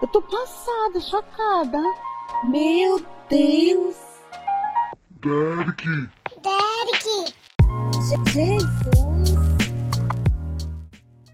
[0.00, 1.78] Eu tô passada, chocada.
[2.48, 3.96] Meu Deus.
[5.20, 5.84] Derek.
[6.42, 7.34] Derek.
[8.08, 8.64] Jesus.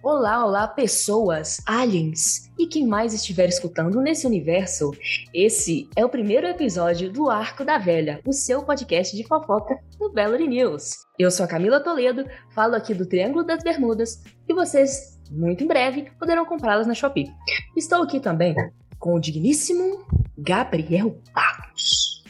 [0.03, 4.91] Olá, olá, pessoas, aliens e quem mais estiver escutando nesse universo.
[5.33, 10.11] Esse é o primeiro episódio do Arco da Velha, o seu podcast de fofoca do
[10.11, 11.07] Bellary News.
[11.17, 15.67] Eu sou a Camila Toledo, falo aqui do Triângulo das Bermudas e vocês, muito em
[15.67, 17.31] breve, poderão comprá-las na Shopee.
[17.77, 18.55] Estou aqui também
[18.99, 20.05] com o digníssimo
[20.39, 22.25] Gabriel Barros.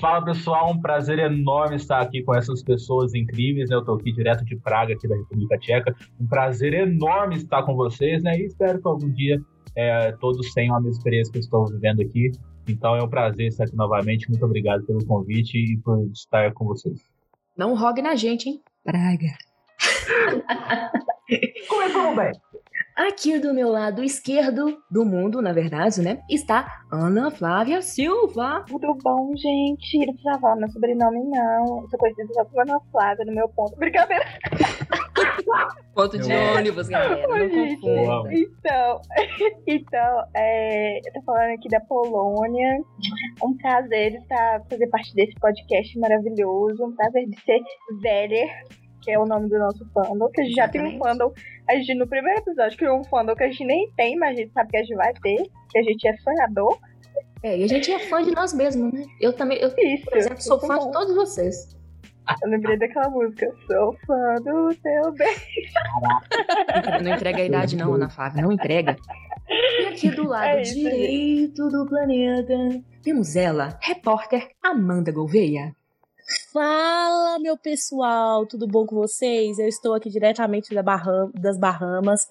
[0.00, 3.76] Fala pessoal, um prazer enorme estar aqui com essas pessoas incríveis, né?
[3.76, 5.94] Eu tô aqui direto de Praga, aqui da República Tcheca.
[6.20, 8.36] Um prazer enorme estar com vocês, né?
[8.36, 9.40] E espero que algum dia
[9.76, 12.32] é, todos tenham a mesma experiência que eu estou vivendo aqui.
[12.68, 14.28] Então é um prazer estar aqui novamente.
[14.28, 17.00] Muito obrigado pelo convite e por estar com vocês.
[17.56, 18.60] Não rogue na gente, hein?
[18.84, 19.28] Praga.
[21.68, 22.32] Começamos bem.
[22.96, 26.22] Aqui do meu lado esquerdo do mundo, na verdade, né?
[26.30, 28.64] Está Ana Flávia Silva.
[28.68, 29.98] Tudo bom, gente?
[30.06, 31.82] Não precisa falar meu sobrenome, não.
[31.82, 33.76] Eu sou conhecida só por Ana Flávia no meu ponto.
[33.76, 34.24] Brincadeira.
[35.94, 37.26] Ponto de Eu- ônibus, galera.
[37.26, 37.80] Não gente.
[37.80, 38.32] confunda.
[38.32, 39.00] Então,
[39.66, 42.78] então é, eu tô falando aqui da Polônia.
[43.42, 46.84] Um prazer estar fazer parte desse podcast maravilhoso.
[46.84, 47.60] Um prazer de ser
[48.00, 48.46] velha,
[49.04, 50.28] que é o nome do nosso fandom.
[50.30, 51.32] Que a gente já tem um fandom.
[51.68, 54.40] A gente no primeiro episódio criou um fandom que a gente nem tem, mas a
[54.40, 55.42] gente sabe que a gente vai ter.
[55.70, 56.78] Que a gente é sonhador.
[57.42, 59.04] É, e a gente é fã de nós mesmos, né?
[59.20, 60.04] Eu também, eu, Isso.
[60.04, 60.86] por exemplo, sou fã bom.
[60.86, 61.76] de todos vocês.
[62.42, 63.46] Eu lembrei daquela música.
[63.66, 65.36] Sou fã do teu bem.
[67.02, 68.96] Não entrega a idade, não, Ana Flávia, não entrega.
[69.48, 72.54] E aqui do lado É isso, direito do planeta,
[73.02, 75.76] temos ela, repórter Amanda Gouveia.
[76.52, 79.58] Fala, meu pessoal, tudo bom com vocês?
[79.58, 82.22] Eu estou aqui diretamente da Baham- das Bahamas.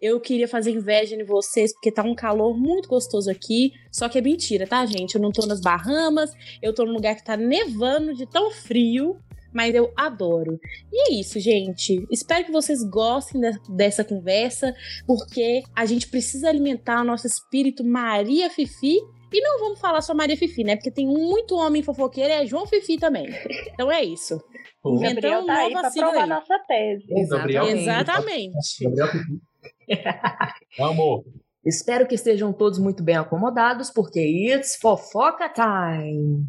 [0.00, 3.72] Eu queria fazer inveja em vocês porque tá um calor muito gostoso aqui.
[3.90, 5.16] Só que é mentira, tá, gente?
[5.16, 6.30] Eu não tô nas Bahamas,
[6.62, 9.18] eu tô num lugar que tá nevando de tão frio,
[9.52, 10.58] mas eu adoro.
[10.90, 12.06] E é isso, gente.
[12.10, 14.74] Espero que vocês gostem de- dessa conversa,
[15.06, 18.96] porque a gente precisa alimentar o nosso espírito Maria Fifi.
[19.32, 20.76] E não vamos falar só Maria Fifi, né?
[20.76, 23.26] Porque tem muito homem fofoqueiro e é João Fifi também.
[23.72, 24.42] Então é isso.
[24.84, 26.28] O Então, Gabriel tá aí pra provar aí.
[26.28, 27.28] nossa tese.
[27.28, 27.66] Gabriel.
[27.68, 28.84] Exatamente.
[28.84, 29.40] Gabriel Fifi.
[30.82, 31.24] Amor.
[31.64, 36.44] Espero que estejam todos muito bem acomodados, porque it's fofoca time.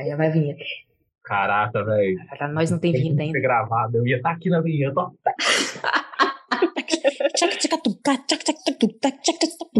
[0.00, 0.56] Aí vai vir.
[1.24, 2.18] Caraca, velho.
[2.36, 3.40] Pra nós não tem vinheta ainda.
[3.40, 3.96] gravado.
[3.98, 5.00] Eu ia estar aqui na vinheta.
[5.00, 5.10] ó.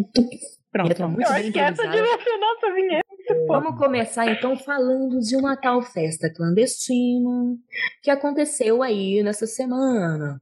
[0.85, 3.07] Pronto, muito Eu bem essa nossa vinheta.
[3.49, 7.57] Vamos começar então falando de uma tal festa clandestina
[8.03, 10.41] que aconteceu aí nessa semana.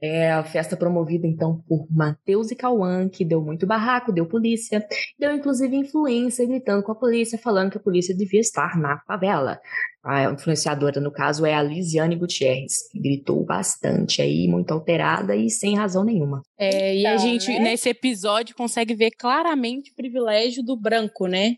[0.00, 4.86] É a festa promovida então por Matheus e Cauã, que deu muito barraco, deu polícia,
[5.18, 9.58] deu inclusive influência gritando com a polícia, falando que a polícia devia estar na favela.
[10.04, 15.50] A influenciadora, no caso, é a Lisiane Gutierrez, que gritou bastante aí, muito alterada e
[15.50, 16.42] sem razão nenhuma.
[16.56, 17.58] É, e a Então, gente, né?
[17.58, 21.56] nesse episódio, consegue ver claramente o privilégio do branco, né?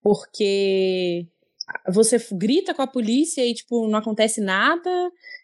[0.00, 1.26] Porque
[1.88, 4.90] você grita com a polícia e, tipo, não acontece nada,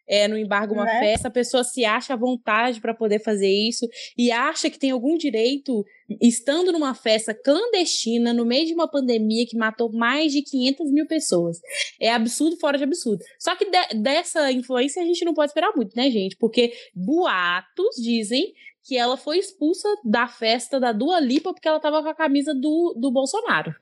[0.06, 0.98] é, não embarga uma Né?
[1.00, 3.88] festa, a pessoa se acha à vontade para poder fazer isso
[4.18, 5.84] e acha que tem algum direito,
[6.20, 11.06] estando numa festa clandestina, no meio de uma pandemia que matou mais de 500 mil
[11.06, 11.58] pessoas.
[12.00, 13.24] É absurdo fora de absurdo.
[13.38, 16.36] Só que de- dessa influência a gente não pode esperar muito, né, gente?
[16.36, 18.52] Porque boatos dizem
[18.86, 22.54] que ela foi expulsa da festa da Dua Lipa porque ela tava com a camisa
[22.54, 23.74] do, do Bolsonaro.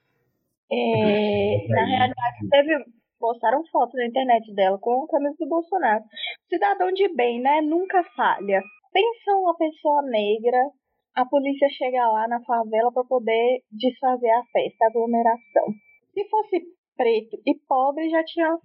[0.71, 2.85] É, na realidade, teve,
[3.23, 6.03] postaram fotos na internet dela com a camisa do Bolsonaro.
[6.49, 7.61] Cidadão de bem, né?
[7.61, 8.61] Nunca falha.
[8.93, 10.59] Pensa uma pessoa negra,
[11.15, 15.67] a polícia chega lá na favela para poder desfazer a festa, a aglomeração.
[16.13, 16.61] Se fosse
[16.97, 18.59] preto e pobre, já tinha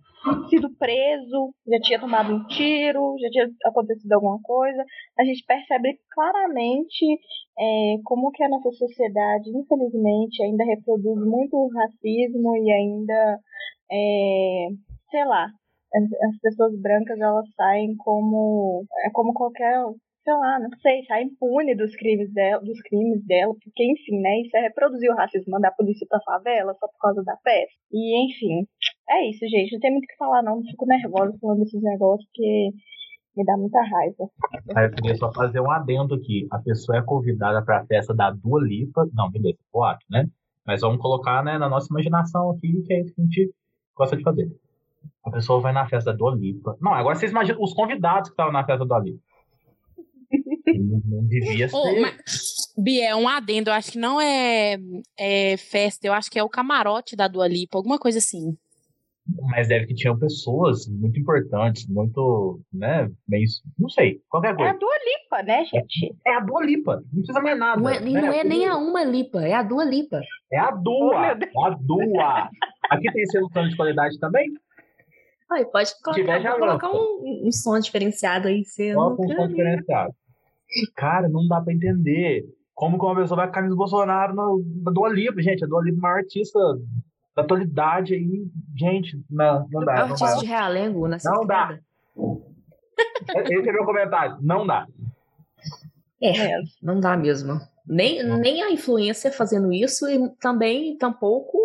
[0.50, 4.84] sido preso, já tinha tomado um tiro, já tinha acontecido alguma coisa.
[5.20, 7.06] A gente percebe claramente
[7.60, 13.40] é, como que a nossa sociedade, infelizmente, ainda reproduz muito racismo e ainda,
[13.92, 14.68] é,
[15.12, 15.48] sei lá,
[15.94, 19.84] as, as pessoas brancas elas saem como, é como qualquer,
[20.28, 24.42] sei lá, não sei, saem impune dos crimes dela, dos crimes dela, porque enfim, né,
[24.42, 27.80] isso é reproduzir o racismo, mandar a polícia pra favela só por causa da festa.
[27.94, 28.68] E enfim,
[29.10, 32.28] é isso, gente, não tem muito o que falar não, fico nervosa falando desses negócios
[32.28, 32.72] porque
[33.38, 34.30] me dá muita raiva.
[34.68, 36.46] Eu queria só fazer um adendo aqui.
[36.52, 39.08] A pessoa é convidada para a festa da Dua Lipa.
[39.14, 40.28] Não, beleza, boato, né?
[40.66, 43.54] Mas vamos colocar né, na nossa imaginação aqui, que é isso que a gente
[43.96, 44.52] gosta de fazer.
[45.24, 46.76] A pessoa vai na festa da Dua Lipa.
[46.82, 49.27] Não, agora vocês imaginam os convidados que estavam na festa da Dua Lipa.
[50.32, 51.76] Não, não devia ser.
[51.76, 52.18] Ô, mas,
[52.78, 54.78] Bia, é um adendo, eu acho que não é,
[55.18, 58.58] é festa, eu acho que é o camarote da Dua Lipa, alguma coisa assim.
[59.50, 63.44] Mas deve que tinham pessoas muito importantes, muito, né, bem,
[63.78, 64.74] não sei, qualquer É a coisa.
[64.80, 66.16] Dua Lipa, né, gente?
[66.26, 67.82] É a Dua Lipa, não precisa mais nada.
[67.82, 68.22] Não é, e né?
[68.22, 70.22] não é nem a uma lipa, é a Dua Lipa.
[70.52, 72.50] É a Oh, Dua, é a Dua.
[72.90, 74.50] Aqui tem selo de qualidade também?
[75.52, 78.64] Aí pode colocar, colocar um, um som diferenciado aí.
[78.66, 79.48] Só não com som né?
[79.48, 80.14] diferenciado.
[80.96, 82.46] Cara, não dá pra entender
[82.76, 85.64] como que uma pessoa vai camisa do Bolsonaro no- na Dua Lipa, gente.
[85.64, 86.60] A Dua Lipa é uma artista
[87.36, 88.46] da atualidade aí.
[88.76, 89.94] Gente, não, não É dá.
[89.96, 90.36] Não artista dá.
[90.38, 91.80] de Realengo na Não dá.
[93.46, 94.38] Esse é meu comentário.
[94.42, 94.86] Não dá.
[96.22, 97.60] É, não dá mesmo.
[97.88, 101.58] Nem, nem a influência fazendo isso e também, tampouco,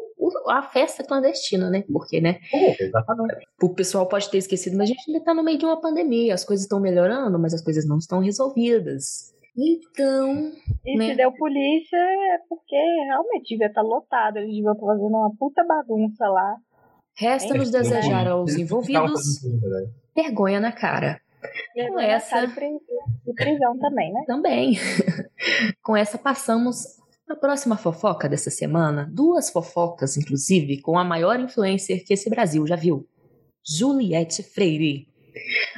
[0.49, 1.85] a festa clandestina, né?
[1.93, 2.39] Porque, né?
[2.51, 3.47] Pô, exatamente.
[3.63, 6.35] O pessoal pode ter esquecido, mas a gente ainda tá no meio de uma pandemia.
[6.35, 9.33] As coisas estão melhorando, mas as coisas não estão resolvidas.
[9.57, 10.51] Então,
[10.85, 11.11] E Né?
[11.11, 12.75] se deu polícia é porque
[13.07, 14.39] realmente devia estar lotado.
[14.39, 16.57] Eles deviam estar fazendo uma puta bagunça lá.
[17.15, 19.41] resta nos desejar aos envolvidos
[20.17, 21.21] vergonha na cara.
[21.77, 24.23] E Com essa- tá de prisão também, né?
[24.27, 24.73] Também.
[25.83, 27.02] com essa, passamos
[27.33, 29.09] a próxima fofoca dessa semana.
[29.13, 33.07] Duas fofocas, inclusive, com a maior influencer que esse Brasil já viu:
[33.67, 35.09] Juliette Freire.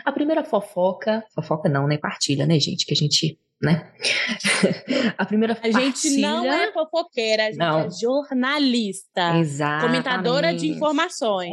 [0.04, 1.24] A primeira fofoca.
[1.34, 1.96] Fofoca não, né?
[1.96, 2.84] Partilha, né, gente?
[2.86, 3.38] Que a gente.
[3.62, 3.90] Né?
[5.16, 7.78] a primeira A gente não partilha- é fofoqueira, a gente Não.
[7.80, 9.38] é jornalista.
[9.38, 9.86] Exatamente.
[9.86, 11.52] Comentadora de informações.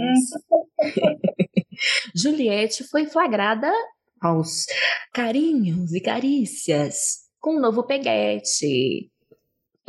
[2.15, 3.71] Juliette foi flagrada
[4.19, 4.65] aos
[5.13, 9.10] carinhos e carícias com o novo peguete.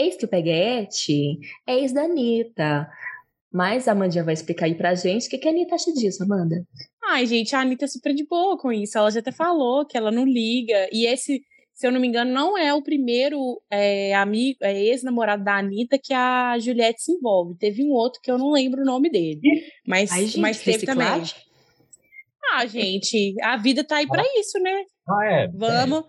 [0.03, 2.89] Eis que o peguete é ex da Anitta.
[3.53, 6.23] Mas a Amandinha vai explicar aí pra gente o que, que a Anitta acha disso,
[6.23, 6.67] Amanda.
[7.05, 8.97] Ai, gente, a Anitta é super de boa com isso.
[8.97, 10.89] Ela já até falou que ela não liga.
[10.91, 11.43] E esse,
[11.75, 15.99] se eu não me engano, não é o primeiro é, amigo, é, ex-namorado da Anitta
[16.03, 17.59] que a Juliette se envolve.
[17.59, 19.41] Teve um outro que eu não lembro o nome dele.
[19.87, 21.23] Mas, Aí, gente, mas teve também.
[22.55, 24.85] Ah, gente, a vida tá aí pra isso, né?
[25.09, 25.49] Ah, é.
[25.49, 26.05] Vamos,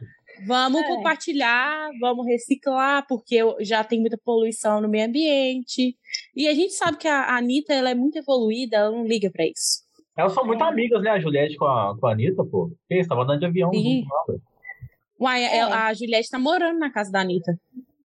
[0.47, 0.87] vamos É.
[0.87, 5.95] compartilhar, vamos reciclar, porque já tem muita poluição no meio ambiente.
[6.35, 9.45] E a gente sabe que a Anitta ela é muito evoluída, ela não liga pra
[9.45, 9.83] isso.
[10.17, 11.09] Elas são muito amigas, né?
[11.11, 12.71] A Juliette com a, com a Anitta, pô.
[12.87, 14.03] Que isso, tava andando de avião Sim.
[14.27, 14.41] junto.
[15.19, 15.57] Uai, É.
[15.57, 17.57] ela- a Juliette tá morando na casa da Anitta.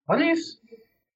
[0.09, 0.59] Olha isso.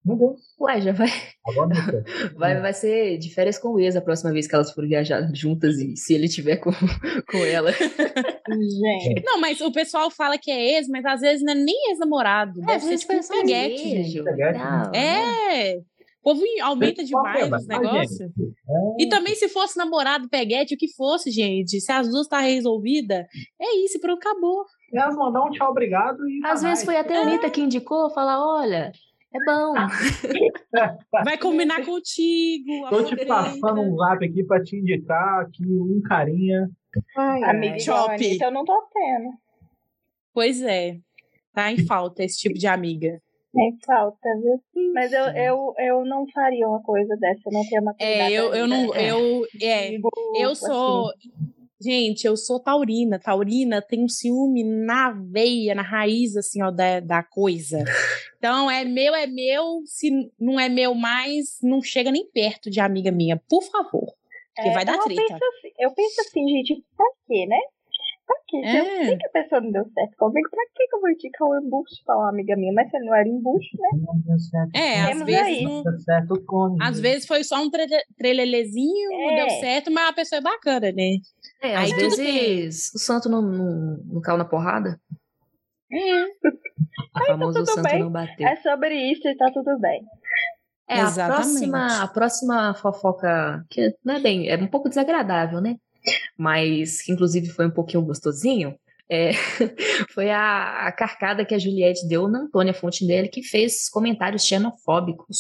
[0.05, 0.41] Meu Deus.
[0.61, 1.09] Ué, já vai,
[1.47, 2.05] Agora
[2.37, 5.29] vai, vai ser de férias com o ex a próxima vez que elas forem viajar
[5.33, 6.71] juntas e se ele tiver com,
[7.31, 7.71] com ela.
[7.73, 9.23] Gente.
[9.25, 12.61] Não, mas o pessoal fala que é ex, mas às vezes não é nem ex-namorado.
[12.61, 14.03] Deve ser tipo um peguete.
[14.03, 14.23] gente.
[14.23, 14.91] né?
[14.95, 15.79] É.
[16.23, 18.17] O povo aumenta demais os negócios.
[18.17, 18.55] gente,
[18.99, 21.81] E também se fosse namorado, peguete, o que fosse, gente.
[21.81, 23.27] Se as duas tá resolvida,
[23.61, 24.65] é isso, pronto, acabou.
[24.95, 26.41] Elas vão dar um tchau, obrigado e.
[26.45, 28.93] Às vezes foi até a Anitta que indicou, falar, olha,
[29.35, 29.75] é bom.
[31.25, 32.89] Vai combinar contigo.
[32.91, 36.71] Tô te passando um zap aqui pra te indicar aqui um carinha.
[37.17, 38.27] Amiga, igual a Chope.
[38.27, 39.31] Anitta, eu não tô tendo.
[40.35, 40.99] Pois é.
[41.55, 43.21] Tá em falta esse tipo de amiga.
[43.55, 44.93] Nem falta, viu?
[44.95, 48.55] Mas eu, eu, eu não faria uma coisa dessa, eu não tenho uma É, eu,
[48.55, 48.95] eu não.
[48.95, 49.95] Eu, é,
[50.37, 50.67] eu assim.
[50.67, 51.13] sou.
[51.81, 53.19] Gente, eu sou taurina.
[53.19, 57.85] Taurina tem um ciúme na veia, na raiz, assim, ó, da, da coisa.
[58.43, 59.83] Então, é meu, é meu.
[59.87, 60.11] Se
[60.41, 63.41] não é meu mais, não chega nem perto de amiga minha.
[63.49, 64.13] Por favor.
[64.57, 65.23] Porque vai dar É, eu treta.
[65.23, 67.57] Penso assim, eu penso assim, gente, pra quê, né?
[68.27, 68.61] Pra quê?
[68.69, 69.05] Se eu É.
[69.07, 71.59] sei que a pessoa não deu certo comigo, pra que que eu vou indicar um
[71.65, 72.73] embuste pra uma amiga minha?
[72.73, 74.71] Mas se não era embuste, né?
[74.75, 75.43] É, às Temos vezes.
[75.47, 75.63] aí.
[75.63, 79.37] Não, certo com às vezes foi só um trele- trelelezinho, não É.
[79.37, 81.17] deu certo, mas a pessoa é bacana, né?
[81.63, 85.01] É, Aí às vezes o santo não, não, não caiu na porrada.
[85.93, 86.25] É.
[87.15, 88.01] A famosa o tudo santo bem.
[88.01, 88.47] não bateu.
[88.47, 90.03] É sobre isso e tá tudo bem.
[90.89, 91.43] É, a Exatamente.
[91.45, 95.77] próxima, a próxima fofoca, que não é bem, é um pouco desagradável, né?
[96.37, 98.75] Mas que inclusive foi um pouquinho gostosinho.
[99.11, 99.33] é,
[100.13, 105.37] foi a, a carcada que a Juliette deu na Antônia Fontenelle, que fez comentários xenofóbicos.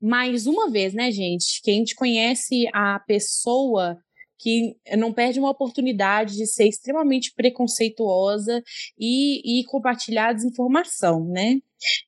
[0.00, 1.60] Mais uma vez, né, gente?
[1.62, 3.98] Que a gente conhece a pessoa
[4.38, 8.62] que não perde uma oportunidade de ser extremamente preconceituosa
[8.98, 11.58] e, e compartilhar desinformação, né?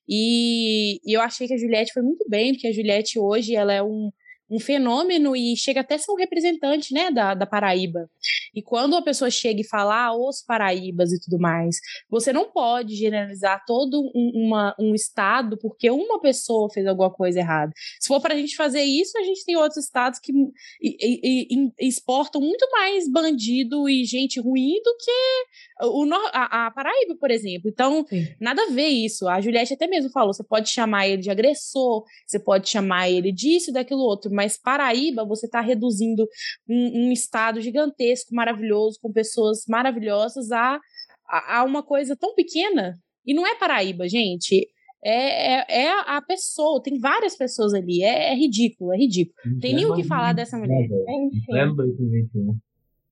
[0.07, 3.73] E, e eu achei que a Juliette foi muito bem, porque a Juliette hoje ela
[3.73, 4.11] é um,
[4.51, 8.09] um fenômeno e chega até a ser um representante, né, da, da Paraíba.
[8.53, 11.77] E quando a pessoa chega e fala ah, os Paraíbas e tudo mais,
[12.09, 17.39] você não pode generalizar todo um, uma, um estado porque uma pessoa fez alguma coisa
[17.39, 17.71] errada.
[17.99, 20.33] Se for para a gente fazer isso, a gente tem outros estados que
[20.81, 26.71] e, e, e, exportam muito mais bandido e gente ruim do que o, a, a
[26.71, 27.69] Paraíba, por exemplo.
[27.69, 28.27] Então, Sim.
[28.39, 29.29] nada a ver isso.
[29.29, 33.31] A Juliette até mesmo falou: você pode chamar ele de agressor, você pode chamar ele
[33.31, 36.27] disso e daquilo outro, mas Paraíba, você está reduzindo
[36.67, 40.79] um, um, estado gigantesco, maravilhoso, com pessoas maravilhosas, a,
[41.27, 42.95] a, a uma coisa tão pequena.
[43.25, 44.67] E não é Paraíba, gente.
[45.03, 49.59] É, é, é, a pessoa, tem várias pessoas ali, é, é ridículo, é ridículo.
[49.59, 50.85] Tem nem o que falar dessa mulher.
[50.85, 51.75] Enfim.
[51.75, 52.55] 2021.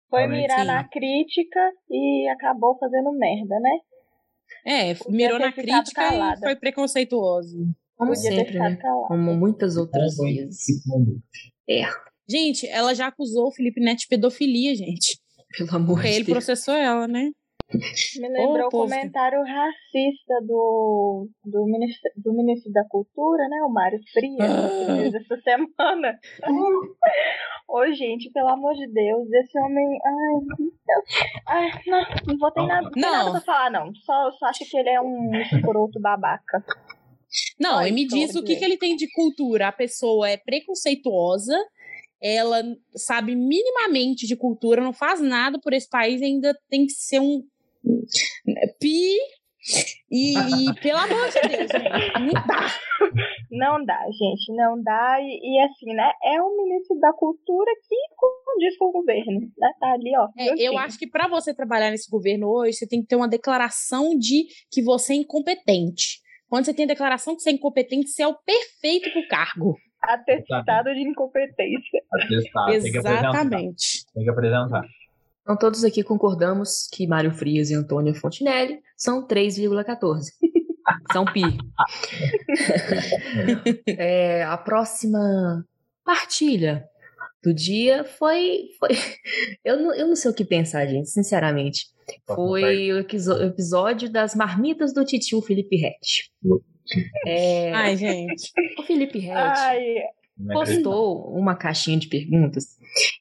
[0.09, 1.59] Foi mirar na crítica
[1.89, 3.79] e acabou fazendo merda, né?
[4.65, 6.37] É, mirou na crítica calada.
[6.37, 7.57] e foi preconceituoso.
[7.99, 8.79] Como Podia sempre, né?
[9.09, 10.67] Como muitas outras vezes.
[11.69, 11.81] É.
[12.29, 15.19] Gente, ela já acusou o Felipe Neto de pedofilia, gente.
[15.57, 16.15] Pelo amor de Deus.
[16.15, 17.29] Ele processou ela, né?
[18.21, 23.57] Me lembrou o comentário racista do, do, ministro, do ministro da Cultura, né?
[23.63, 25.17] O Mário Frias, ah.
[25.17, 26.17] essa semana.
[27.67, 29.85] Ô, gente, pelo amor de Deus, esse homem.
[30.05, 33.11] Ai, ai não, não vou ter nada, não.
[33.11, 33.93] nada pra falar, não.
[33.93, 36.63] Só, só acho que ele é um escroto babaca.
[37.59, 39.67] Não, Ai, e me diz o que, que ele tem de cultura.
[39.67, 41.57] A pessoa é preconceituosa,
[42.21, 42.63] ela
[42.95, 47.43] sabe minimamente de cultura, não faz nada por esse país, ainda tem que ser um
[48.79, 49.17] Pi.
[50.11, 52.79] E, e, pelo amor de Deus, gente, não dá.
[53.51, 55.17] Não dá, gente, não dá.
[55.19, 56.11] E, e, assim, né?
[56.23, 59.71] É o ministro da Cultura que condiz com o governo, né?
[59.79, 60.29] Tá ali, ó.
[60.37, 63.27] É, eu acho que para você trabalhar nesse governo hoje, você tem que ter uma
[63.27, 66.21] declaração de que você é incompetente.
[66.49, 69.77] Quando você tem a declaração que você é incompetente, você é o perfeito pro cargo.
[70.01, 72.01] Atestado de incompetência.
[72.11, 72.71] Atestado.
[72.71, 74.05] Exatamente.
[74.13, 74.81] Tem que apresentar.
[75.43, 80.23] Então, todos aqui concordamos que Mário Frias e Antônio Fontinelli são 3,14.
[81.13, 81.43] são pi.
[83.87, 85.63] é, a próxima
[86.03, 86.88] partilha
[87.43, 88.69] do dia foi.
[88.79, 88.89] foi
[89.63, 91.87] eu, não, eu não sei o que pensar, gente, sinceramente.
[92.25, 96.31] Foi o episódio das marmitas do titio Felipe Rett.
[97.25, 98.51] É, Ai, gente.
[98.79, 99.59] O Felipe Rett
[100.47, 102.77] postou uma caixinha de perguntas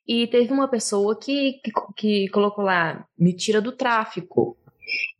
[0.06, 4.56] e teve uma pessoa que, que, que colocou lá, me tira do tráfico.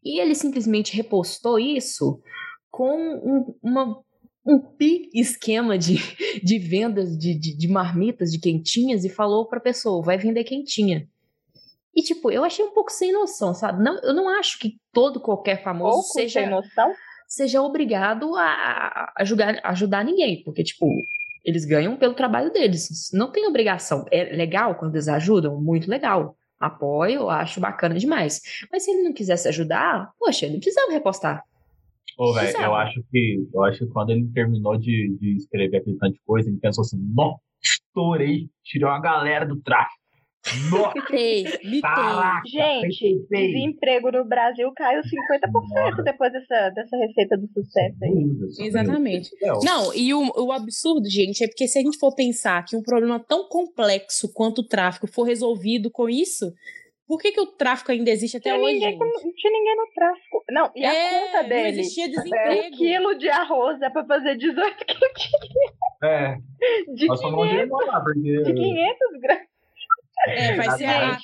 [0.03, 2.23] E ele simplesmente repostou isso
[2.71, 4.01] com um, uma,
[4.49, 5.97] um pi esquema de,
[6.43, 11.07] de vendas de, de, de marmitas, de quentinhas, e falou pra pessoa, vai vender quentinha.
[11.95, 13.83] E, tipo, eu achei um pouco sem noção, sabe?
[13.83, 16.93] Não, eu não acho que todo qualquer famoso Pouco seja, sem noção?
[17.27, 20.43] seja obrigado a, ajudar, ajudar ninguém.
[20.45, 20.89] Porque, tipo,
[21.45, 23.11] eles ganham pelo trabalho deles.
[23.13, 24.07] Não tem obrigação.
[24.13, 25.61] É legal quando eles ajudam?
[25.61, 26.37] Muito legal.
[26.61, 28.41] Apoio, acho bacana demais.
[28.71, 31.43] Mas se ele não quisesse ajudar, poxa, ele precisava repostar.
[32.19, 35.97] Ô, velho, eu acho que eu acho que quando ele terminou de, de escrever aquele
[35.99, 39.97] tanto de coisa, ele pensou assim, não, estourei, tirou a galera do tráfico.
[40.95, 41.81] Mitei, mitei.
[42.47, 48.67] Gente, desemprego no Brasil caiu 50% depois dessa, dessa receita do sucesso aí.
[48.67, 49.31] Exatamente.
[49.63, 52.83] Não, e o, o absurdo, gente, é porque se a gente for pensar que um
[52.83, 56.53] problema tão complexo quanto o tráfico for resolvido com isso,
[57.09, 58.75] por que, que o tráfico ainda existe até tinha hoje?
[58.75, 60.45] Ninguém, não tinha ninguém no tráfico.
[60.51, 61.63] Não, e a é, conta dele.
[61.63, 62.67] Não existia desemprego.
[62.67, 65.73] Um quilo de arroz é pra fazer 18 quentinhas.
[66.05, 66.37] É.
[66.95, 68.21] De Nós 500, lá, porque...
[68.21, 69.49] de 500 gramas.
[70.27, 71.17] É, vai ser a,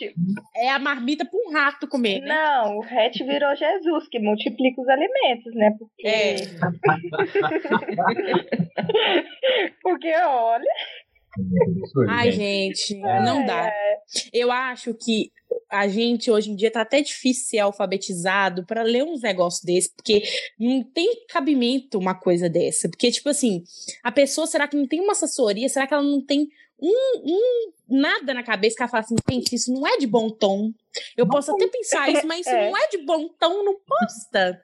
[0.56, 2.20] é a marmita para um rato comer.
[2.20, 2.28] Né?
[2.28, 5.74] Não, o Hatch virou Jesus, que multiplica os alimentos, né?
[5.78, 6.06] Porque.
[6.06, 6.36] É.
[9.82, 10.64] Porque, olha.
[12.08, 13.66] Ai, gente, não dá.
[13.66, 13.98] É.
[14.32, 15.32] Eu acho que
[15.74, 19.92] a gente hoje em dia tá até difícil ser alfabetizado para ler uns negócios desse,
[19.94, 20.22] porque
[20.58, 22.88] não tem cabimento uma coisa dessa.
[22.88, 23.64] Porque, tipo assim,
[24.02, 25.68] a pessoa, será que não tem uma assessoria?
[25.68, 26.48] Será que ela não tem
[26.80, 30.30] um, um nada na cabeça que ela fala assim, gente, isso não é de bom
[30.30, 30.72] tom.
[31.16, 32.70] Eu posso até pensar isso, mas isso é.
[32.70, 34.60] não é de bom tom, não posta.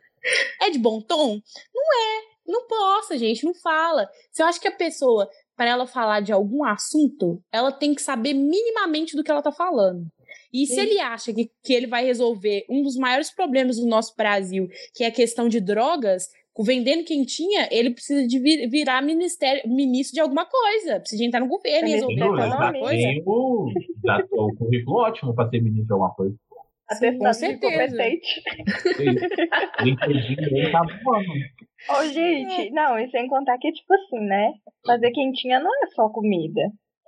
[0.61, 1.41] É de bom tom?
[1.75, 2.31] Não é.
[2.47, 4.09] Não posta, gente, não fala.
[4.33, 8.03] Se eu acho que a pessoa, para ela falar de algum assunto, ela tem que
[8.03, 10.07] saber minimamente do que ela tá falando.
[10.53, 10.75] E Sim.
[10.75, 14.69] se ele acha que, que ele vai resolver um dos maiores problemas do nosso Brasil,
[14.95, 16.29] que é a questão de drogas,
[16.63, 21.01] vendendo quentinha, ele precisa de vir, virar ministério, ministro de alguma coisa.
[21.01, 23.03] Precisa de entrar no governo e resolver alguma coisa.
[23.03, 23.73] Tem o,
[24.05, 26.37] já, o currículo ótimo para ser ministro de alguma coisa.
[26.99, 28.03] Sim, com certeza.
[29.83, 31.33] ele tá voando.
[31.89, 34.53] Ô, gente, não, e sem contar que, tipo assim, né?
[34.85, 36.61] Fazer quentinha não é só comida.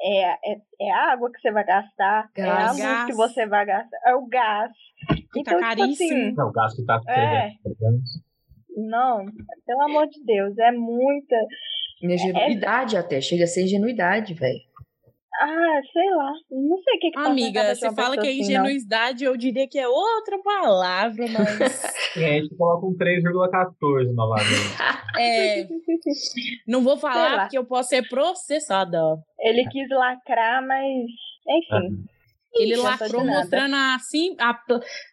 [0.05, 2.71] É, é, é a água que você vai gastar, é a Gás.
[2.73, 3.07] luz Gás.
[3.07, 4.73] que você vai gastar, é o gás.
[5.33, 6.11] Que então, tá tipo caríssimo.
[6.21, 7.51] assim, Não, o gasto tá com É.
[7.63, 8.03] 300, 300.
[8.77, 9.27] não,
[9.67, 11.37] pelo amor de Deus, é muita.
[12.03, 14.59] Ingenuidade até, chega a ser ingenuidade, velho.
[15.45, 18.39] Ah, sei lá, não sei o que que na Amiga, você fala que é assim,
[18.39, 18.65] não.
[18.65, 22.17] ingenuidade, eu diria que é outra palavra, mas.
[22.17, 25.19] E a gente coloca um 3,14 novamente.
[25.19, 25.67] é,
[26.69, 29.01] não vou falar porque eu posso ser processada.
[29.41, 31.07] Ele quis lacrar, mas
[31.49, 32.05] enfim.
[32.55, 34.51] Ele Não lacrou mostrando assim, a,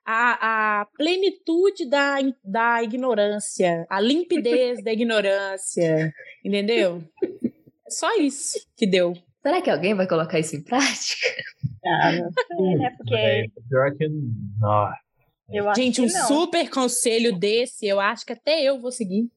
[0.05, 6.13] a, a plenitude da, da ignorância, a limpidez da ignorância.
[6.45, 7.01] Entendeu?
[7.87, 9.15] Só isso que deu.
[9.41, 11.15] Será que alguém vai colocar isso em prática?
[11.85, 12.93] Ah, não sei, né?
[12.97, 14.07] Porque É, pior que.
[14.59, 14.89] Não.
[15.49, 16.27] eu acho Gente, que um não.
[16.27, 19.29] super conselho desse, eu acho que até eu vou seguir.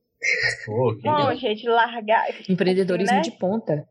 [0.66, 2.24] Pô, que Bom, gente, largar.
[2.48, 3.22] Empreendedorismo Né?
[3.22, 3.86] de ponta.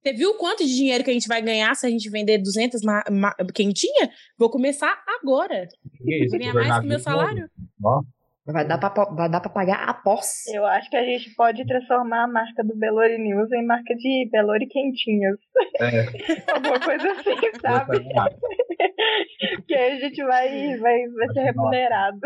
[0.00, 2.82] Você viu quanto de dinheiro que a gente vai ganhar se a gente vender 200
[2.82, 4.10] ma ma quentinha?
[4.38, 5.66] Vou começar agora.
[6.04, 6.38] que é isso?
[6.38, 7.50] Ganhar mais que o meu salário.
[7.84, 8.00] Ó,
[8.44, 10.46] Vai dar pra, vai dar pra pagar após.
[10.52, 14.28] Eu acho que a gente pode transformar a marca do Belori News em marca de
[14.32, 15.38] Belori Quentinhas.
[15.80, 16.06] É.
[16.52, 18.00] Alguma coisa assim, sabe?
[19.68, 22.18] que aí a gente vai, vai, vai ser remunerado.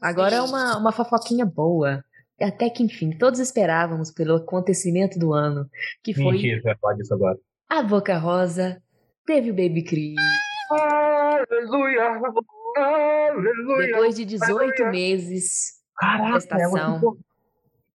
[0.00, 2.02] Agora é uma, uma fofoquinha boa.
[2.40, 5.68] Até que enfim, todos esperávamos pelo acontecimento do ano,
[6.02, 7.38] que foi Mentira, falar disso agora.
[7.68, 8.82] a Boca Rosa,
[9.24, 10.14] teve o Baby Cris.
[10.70, 12.20] Aleluia!
[13.34, 13.86] Aleluia!
[13.86, 16.76] Depois de 18 meses, Caraca, Prestação.
[16.78, 17.18] ela ficou-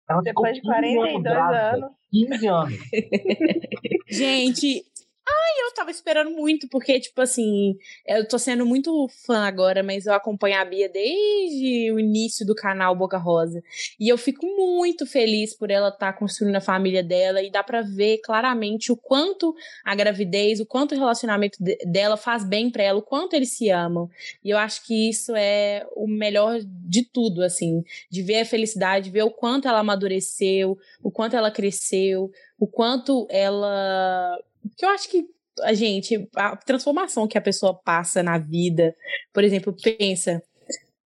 [0.08, 1.76] ela ficou Depois de 15 anos 42 grávida.
[1.76, 1.90] anos.
[2.10, 2.74] 15 anos.
[4.08, 4.82] Gente,
[5.30, 10.06] ai, eu tava esperando muito, porque, tipo assim, eu tô sendo muito fã agora, mas
[10.06, 13.62] eu acompanho a Bia desde o início do canal Boca Rosa.
[14.00, 17.82] E eu fico muito feliz por ela estar construindo a família dela, e dá pra
[17.82, 19.54] ver claramente o quanto
[19.84, 23.50] a gravidez, o quanto o relacionamento de- dela faz bem pra ela, o quanto eles
[23.56, 24.08] se amam.
[24.42, 29.10] E eu acho que isso é o melhor de tudo, assim, de ver a felicidade,
[29.10, 34.38] ver o quanto ela amadureceu, o quanto ela cresceu, o quanto ela.
[34.76, 35.26] Que eu acho que
[35.62, 38.94] a gente, a transformação que a pessoa passa na vida,
[39.32, 40.42] por exemplo, pensa.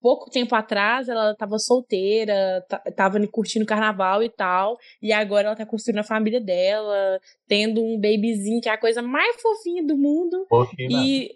[0.01, 5.57] Pouco tempo atrás ela tava solteira, ta- tava curtindo carnaval e tal, e agora ela
[5.57, 9.97] tá construindo a família dela, tendo um babyzinho que é a coisa mais fofinha do
[9.97, 10.45] mundo.
[10.51, 10.99] Pouquinho, né?
[10.99, 11.35] E,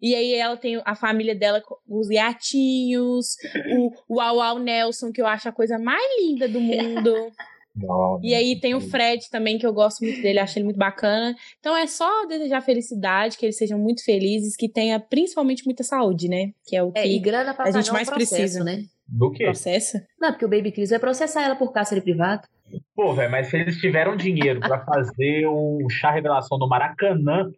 [0.00, 3.36] e aí ela tem a família dela, com os gatinhos,
[3.76, 7.14] o, o Au Au Nelson, que eu acho a coisa mais linda do mundo.
[7.74, 10.78] Não, E aí tem o Fred também, que eu gosto muito dele, acho ele muito
[10.78, 11.34] bacana.
[11.58, 16.28] Então é só desejar felicidade, que eles sejam muito felizes, que tenha principalmente muita saúde,
[16.28, 16.52] né?
[16.66, 18.64] Que é o que é, e grana pra a gente mais processo, precisa.
[18.64, 18.84] né?
[19.08, 19.44] Do quê?
[19.44, 20.06] processa.
[20.20, 22.46] Não, porque o Baby Cris vai processar ela por cárcere privado.
[22.94, 27.50] Pô, velho, mas se eles tiveram dinheiro pra fazer um chá revelação no Maracanã,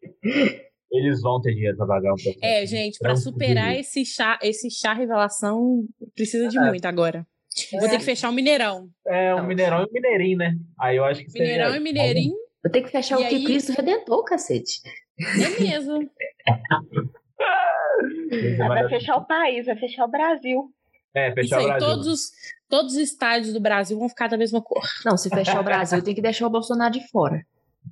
[0.90, 2.38] eles vão ter dinheiro pra pagar um processo.
[2.42, 3.32] É, gente, pra Tranquilo.
[3.32, 6.60] superar esse chá, esse chá revelação, precisa de É.
[6.68, 7.26] muito agora.
[7.72, 8.88] Vou ter que fechar o Mineirão.
[9.06, 9.46] É, um Não.
[9.46, 10.56] Mineirão e um Mineirinho, né?
[10.78, 13.34] Aí eu acho que seria- Mineirão e Mineirinho, Eu tenho que fechar E o que
[13.36, 14.80] aí- Cristo Redentor, cacete.
[15.20, 16.10] é mesmo.
[18.30, 20.70] Você Vai fechar o país, vai fechar o Brasil.
[21.14, 21.88] É, Isso fechar o aí, Brasil.
[21.88, 22.30] todos os,
[22.68, 24.82] todos os estádios do Brasil vão ficar da mesma cor.
[25.04, 27.44] Não, se fechar o Brasil, tem que deixar o Bolsonaro de fora.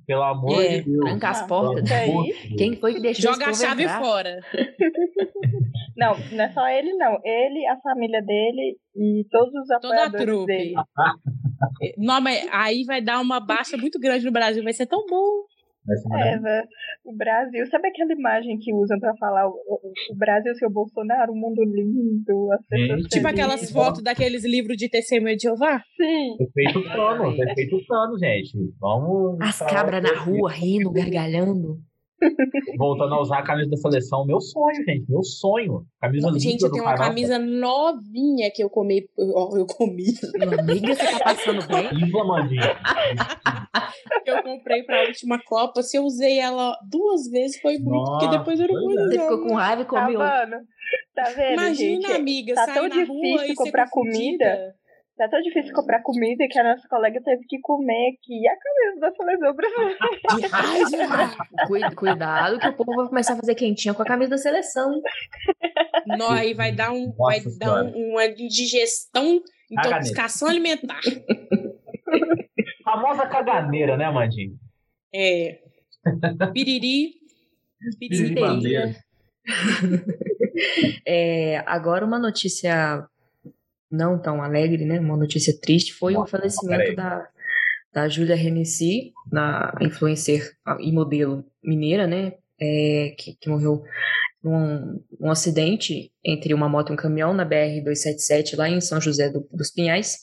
[0.05, 1.05] Pelo amor É, de Deus.
[1.05, 1.83] Trancar as Ah, portas.
[1.89, 2.37] Deus.
[2.57, 4.01] Quem foi que deixou Joga a chave entrar?
[4.01, 4.39] fora.
[5.95, 7.19] Não, não é só ele, não.
[7.23, 10.47] Ele, a família dele e todos os Toda a apoiadores trupe.
[10.47, 10.73] dele.
[11.99, 14.63] Não, mas aí vai dar uma baixa muito grande no Brasil.
[14.63, 15.43] Vai ser tão bom.
[16.15, 16.61] É.
[17.05, 21.33] O Brasil, sabe aquela imagem que usam pra falar o, o- o Brasil, seu Bolsonaro,
[21.33, 25.81] um mundo lindo, as pessoas Gente, Tipo aquelas fotos daqueles livros de testemunho de Jeová.
[25.97, 28.57] Sim, Respeita o cano, respeita o cano, gente.
[28.79, 29.37] Vamos.
[29.41, 31.77] As cabras na rua rindo, gargalhando.
[32.77, 34.25] Voltando a usar a camisa da seleção.
[34.25, 35.09] Meu sonho, gente.
[35.09, 35.85] Meu sonho.
[35.99, 39.07] Camisa linda Gente, eu tenho uma camisa novinha que eu comi.
[39.17, 40.05] Ó, eu comi.
[40.59, 41.89] Amiga, você tá passando bem?
[42.05, 42.75] Isla Mandinha.
[44.23, 45.81] Que eu comprei pra última Copa.
[45.81, 47.89] Se eu usei ela duas vezes, foi muito.
[47.89, 49.07] Nossa, porque depois eu não pois é.
[49.07, 50.19] Você ficou com raiva e tá comeu.
[50.19, 50.63] vendo?
[51.15, 52.11] Tá vendo, Imagina, gente?
[52.11, 54.75] amiga, tá sair tão na rua difícil e comprar confundida.
[55.15, 58.99] Tá tão difícil comprar comida que a nossa colega teve que comer aqui a camisa
[58.99, 59.97] da seleção brasileira.
[61.67, 64.99] Cui- Cuidado que o povo vai começar a fazer quentinha com a camisa da seleção?
[66.07, 70.99] Não, aí vai dar, um, Nossa vai dar um- uma indigestão, intoxicação alimentar.
[72.83, 74.57] Famosa caganeira, né, Mandinho?
[75.13, 75.59] É.
[76.53, 77.13] Piriri.
[77.99, 78.95] Piriri Piriri.
[81.05, 83.03] É, agora uma notícia
[83.93, 84.99] não tão alegre, né?
[84.99, 86.95] Uma notícia triste foi o Nossa, falecimento peraí.
[86.95, 87.27] da,
[87.93, 92.33] da Julia Renessi, na influencer e modelo mineira, né?
[92.59, 93.83] É, que, que morreu
[94.43, 99.29] num, num, acidente entre uma moto e um caminhão na BR-277, lá em São José
[99.29, 100.17] do, dos Pinhais.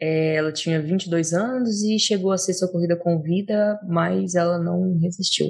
[0.00, 4.98] É, ela tinha 22 anos e chegou a ser socorrida com vida, mas ela não
[4.98, 5.48] resistiu.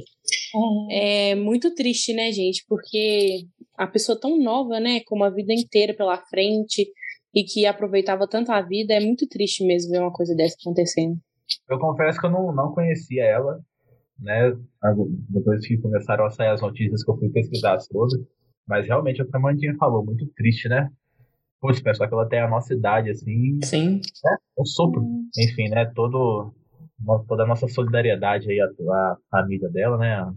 [0.91, 2.65] É muito triste, né, gente?
[2.69, 6.91] Porque a pessoa tão nova, né, com uma vida inteira pela frente
[7.35, 11.19] e que aproveitava tanto a vida, é muito triste mesmo ver uma coisa dessa acontecendo.
[11.69, 13.61] Eu confesso que eu não, não conhecia ela,
[14.19, 14.55] né?
[15.29, 18.21] Depois que começaram a sair as notícias que eu fui pesquisar sobre.
[18.67, 20.89] Mas realmente é o que a Mandinha falou, muito triste, né?
[21.61, 23.61] Putz, pessoal que ela tem a nossa idade, assim.
[23.63, 24.01] Sim.
[24.25, 24.37] Né?
[24.59, 25.03] Um sopro.
[25.39, 25.91] Enfim, né?
[25.95, 26.53] Todo,
[27.29, 30.33] toda a nossa solidariedade aí, a, a família dela, né?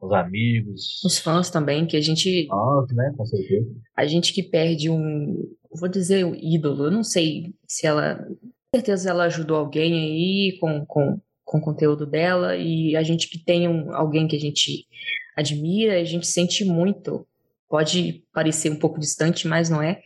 [0.00, 1.02] Os amigos.
[1.04, 2.46] Os fãs também, que a gente.
[2.46, 3.12] Fãs, né?
[3.16, 3.68] Com certeza.
[3.96, 5.42] A gente que perde um.
[5.74, 6.84] Vou dizer um ídolo.
[6.84, 8.16] Eu não sei se ela.
[8.16, 13.28] Com certeza ela ajudou alguém aí com, com com o conteúdo dela e a gente
[13.28, 14.86] que tem um, alguém que a gente
[15.36, 17.26] admira, a gente sente muito.
[17.68, 20.00] Pode parecer um pouco distante, mas não é.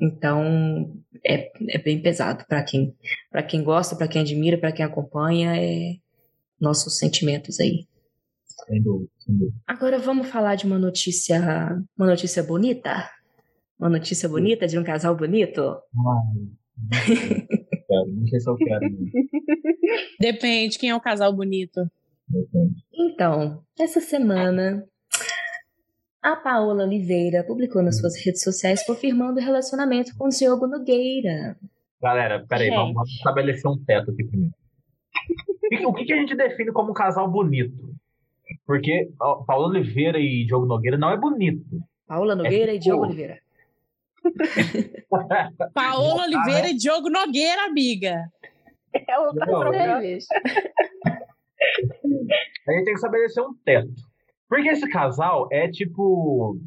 [0.00, 2.94] Então é, é bem pesado para quem
[3.30, 5.96] para quem gosta, para quem admira, para quem acompanha, é
[6.60, 7.86] nossos sentimentos aí.
[8.66, 9.56] Sem dúvida, sem dúvida.
[9.66, 13.08] Agora vamos falar de uma notícia, uma notícia bonita,
[13.78, 15.60] uma notícia bonita de um casal bonito.
[15.62, 17.46] Ai,
[17.86, 18.86] quero, não sei se eu quero.
[20.20, 21.80] Depende, quem é o casal bonito?
[22.28, 22.74] Depende.
[22.92, 24.84] Então, essa semana,
[26.22, 31.56] a Paola Oliveira publicou nas suas redes sociais confirmando o relacionamento com o Diogo Nogueira.
[32.00, 34.54] Galera, peraí, vamos, vamos estabelecer um teto aqui primeiro.
[35.86, 37.94] O que, que a gente define como um casal bonito?
[38.66, 39.10] Porque
[39.46, 41.64] Paola Oliveira e Diogo Nogueira não é bonito.
[42.06, 43.38] Paola Nogueira É e Diogo tipo- Oliveira.
[45.74, 48.30] Paola Oliveira e Diogo Nogueira, amiga.
[48.94, 49.98] É outra programa.
[49.98, 50.26] A gente
[52.64, 53.92] tem que estabelecer um teto.
[54.48, 56.58] Porque esse casal é tipo.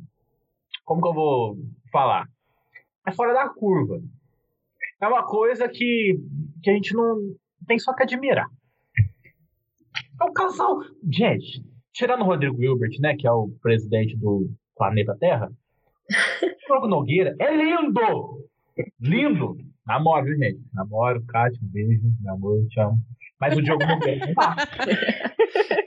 [0.86, 1.58] Como que eu vou
[1.92, 2.28] falar?
[3.08, 4.02] É fora da curva.
[5.02, 6.20] É uma coisa que,
[6.62, 7.36] que a gente não
[7.68, 8.48] tem só que admirar.
[10.20, 10.80] É um casal.
[11.12, 13.16] Gente, tirando o Rodrigo Hilbert, né?
[13.16, 15.52] Que é o presidente do planeta Terra.
[16.72, 18.48] O Diogo Nogueira é lindo!
[19.02, 19.58] Lindo!
[19.86, 20.62] Namoro, viu, gente?
[20.74, 22.98] Namoro, Kátia, um beijo, meu amor, te amo.
[23.40, 24.56] Mas o Diogo Nogueira não dá.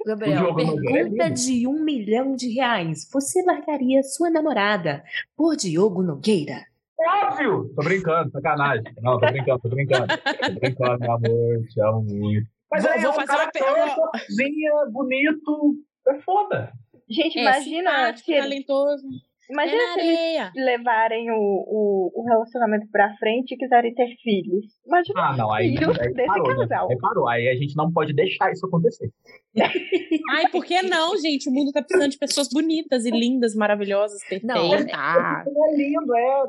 [0.03, 1.35] O Gabriel, Diogo Nogueira é pergunta lindo.
[1.41, 3.09] de um milhão de reais.
[3.11, 5.03] Você largaria sua namorada
[5.35, 6.67] por Diogo Nogueira?
[7.01, 7.73] Óbvio!
[7.75, 8.85] Tô brincando, sacanagem.
[9.01, 10.07] Não, tô brincando, tô brincando.
[10.09, 12.47] Tô brincando, meu amor, te amo muito.
[12.71, 14.11] Mas aí vou é um fazer cara uma pergunta.
[14.27, 15.77] cozinha, bonito,
[16.09, 16.73] é foda.
[17.09, 19.07] Gente, É imagina simpático, se, ele- talentoso.
[19.51, 24.65] Imagina é se eles levarem o, o, o relacionamento pra frente e quiserem ter filhos.
[24.87, 26.57] Imagina Ah, não, aí, filhos aí desse parou, né?
[26.69, 26.91] casal.
[26.91, 27.29] Aí parou.
[27.29, 29.11] Aí a gente não pode deixar isso acontecer.
[30.31, 31.49] Ai, por que não, gente?
[31.49, 34.95] O mundo tá precisando de pessoas bonitas e lindas, maravilhosas, Não, perfeitas.
[34.97, 36.43] É lindo, é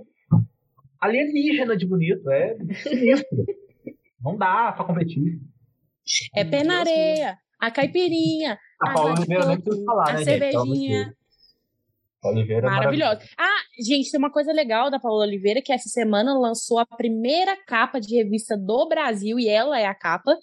[1.02, 3.46] alienígena de bonito, é sinistro.
[4.22, 5.40] não dá pra competir.
[6.36, 10.26] É pé na areia, a caipirinha, A Paula nem coco, precisa falar, a né, gente?
[10.26, 11.04] Cervejinha.
[11.06, 11.16] Deus.
[12.26, 13.22] Paula Oliveira é maravilhosa.
[13.38, 17.56] Ah, gente, tem uma coisa legal da Paola Oliveira, que essa semana lançou a primeira
[17.68, 20.36] capa de revista do Brasil, e ela é a capa,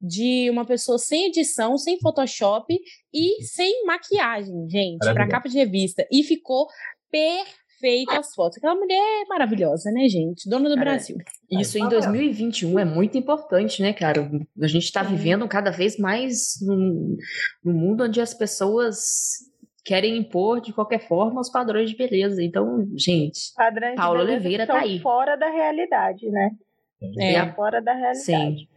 [0.00, 2.74] de uma pessoa sem edição, sem Photoshop
[3.12, 5.30] e sem maquiagem, gente, pra Maravilhosa.
[5.30, 6.06] capa de revista.
[6.10, 6.66] E ficou
[7.10, 8.56] perfeita as fotos.
[8.56, 10.48] Aquela mulher é maravilhosa, né, gente?
[10.48, 11.16] Dona do Cara, Brasil.
[11.50, 12.00] Isso em tá vendo?
[12.00, 14.30] 2021 é muito importante, né, cara?
[14.62, 17.16] A gente está vivendo cada vez mais num,
[17.62, 19.49] num mundo onde as pessoas
[19.84, 22.42] querem impor de qualquer forma os padrões de beleza.
[22.42, 24.98] Então, gente, Padrões de Paula Oliveira tá aí.
[25.00, 26.50] fora da realidade, né?
[27.18, 27.34] É.
[27.34, 27.52] É.
[27.52, 28.20] Fora da realidade.
[28.24, 28.68] sim.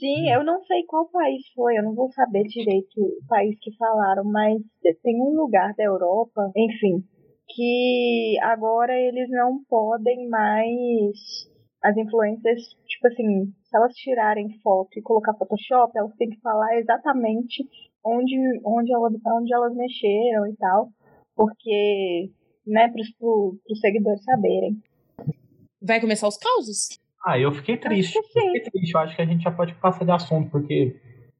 [0.00, 3.76] Sim, eu não sei qual país foi, eu não vou saber direito o país que
[3.76, 4.58] falaram, mas
[5.02, 7.04] tem um lugar da Europa, enfim,
[7.46, 11.50] que agora eles não podem mais.
[11.82, 16.78] As influências, tipo assim, se elas tirarem foto e colocar Photoshop, elas têm que falar
[16.78, 17.66] exatamente
[18.04, 20.88] onde, onde, elas, onde elas mexeram e tal,
[21.34, 22.30] porque,
[22.66, 24.76] né, para os seguidores saberem.
[25.82, 26.98] Vai começar os causos?
[27.24, 28.16] Ah, eu fiquei triste.
[28.16, 28.92] Eu fiquei triste.
[28.94, 30.96] Eu acho que a gente já pode passar de assunto, porque,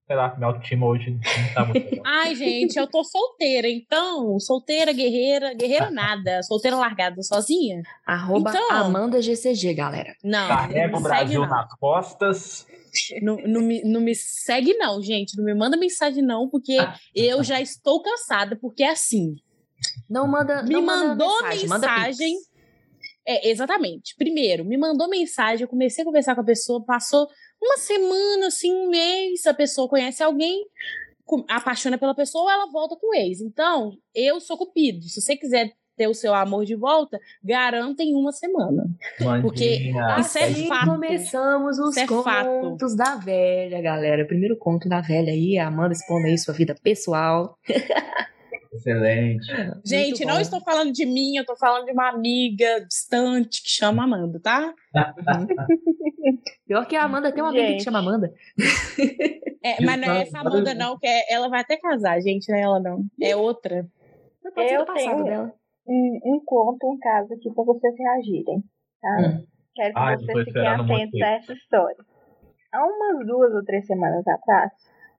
[0.06, 2.00] sei lá, minha autoestima hoje não tá muito.
[2.06, 4.38] Ai, gente, eu tô solteira, então.
[4.38, 6.42] Solteira, guerreira, guerreira nada.
[6.42, 7.82] Solteira largada, sozinha?
[8.06, 10.14] Arroba Então- Amanda GCG, galera.
[10.24, 10.48] Não.
[10.48, 11.48] Carrega não o Brasil não.
[11.48, 12.66] nas costas.
[13.22, 15.36] Não, não, me, não me segue, não, gente.
[15.36, 16.76] Não me manda mensagem, não, porque
[17.14, 19.36] eu já estou cansada, porque é assim.
[20.08, 20.62] Não manda.
[20.62, 22.36] Me não manda mandou mensagem, manda mensagem.
[22.36, 22.50] pix.
[23.26, 24.14] É, exatamente.
[24.16, 27.28] Primeiro, me mandou mensagem, eu comecei a conversar com a pessoa, passou
[27.62, 30.64] uma semana, assim, um mês, a pessoa conhece alguém,
[31.48, 33.40] apaixona pela pessoa, ela volta com o ex.
[33.40, 35.02] Então, eu sou cupido.
[35.04, 38.84] Se você quiser ter o seu amor de volta, garanta em uma semana.
[39.42, 40.16] Porque Mandinha.
[40.20, 40.86] isso é Assim fato.
[40.86, 42.46] começamos os é fato.
[42.62, 44.26] contos da velha, galera.
[44.26, 47.58] Primeiro conto da velha aí, a Amanda expondo aí sua vida pessoal.
[48.72, 49.46] Excelente.
[49.84, 54.04] Gente, não estou falando de mim, eu estou falando de uma amiga distante que chama
[54.04, 54.72] Amanda, tá?
[56.66, 57.84] Pior que a Amanda tem uma amiga que Gente.
[57.84, 58.32] chama Amanda.
[59.62, 62.56] É, mas não é essa Amanda, não, que é- ela vai até casar, gente, não
[62.58, 63.04] é ela, não.
[63.20, 63.86] É outra.
[64.42, 65.52] Mas pode ser Eu do passado tenho- dela.
[65.90, 68.62] Um, um conto, um caso aqui pra vocês reagirem,
[69.00, 69.16] tá?
[69.18, 69.44] Hum.
[69.74, 71.96] Quero que Ai, tô vocês fiquem atentos a essa história.
[72.72, 74.70] Há umas duas ou três semanas atrás,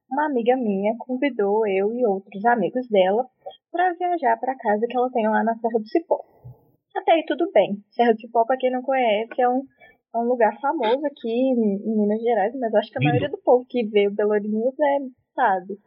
[0.10, 3.26] uma amiga minha convidou eu e outros amigos dela
[3.72, 6.20] para viajar para casa que ela tem lá na Serra do Cipó.
[6.96, 7.78] Até aí tudo bem.
[7.92, 9.64] Serra do Cipó, para quem não conhece, é um,
[10.14, 13.12] é um lugar famoso aqui em, em Minas Gerais, mas acho que a Lindo.
[13.12, 14.98] maioria do povo que veio pelo News é,
[15.34, 15.80] sabe.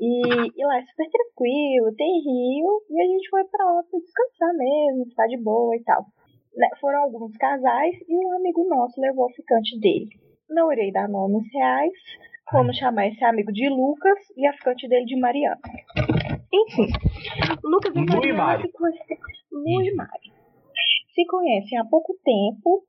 [0.00, 0.22] E,
[0.56, 4.54] e lá é super tranquilo, tem rio, e a gente foi pra lá pra descansar
[4.56, 6.04] mesmo, ficar de boa e tal.
[6.56, 10.08] Né, Foram alguns casais e um amigo nosso levou o ficante dele.
[10.50, 11.92] Não irei dar nomes reais,
[12.52, 15.60] vamos chamar esse amigo de Lucas e a ficante dele de Mariana.
[16.52, 16.88] Enfim,
[17.64, 18.62] Lucas e e Mariana Mari.
[18.62, 19.18] se conhecem.
[19.50, 20.32] Lu e Mari.
[21.14, 22.82] Se conhecem há pouco tempo,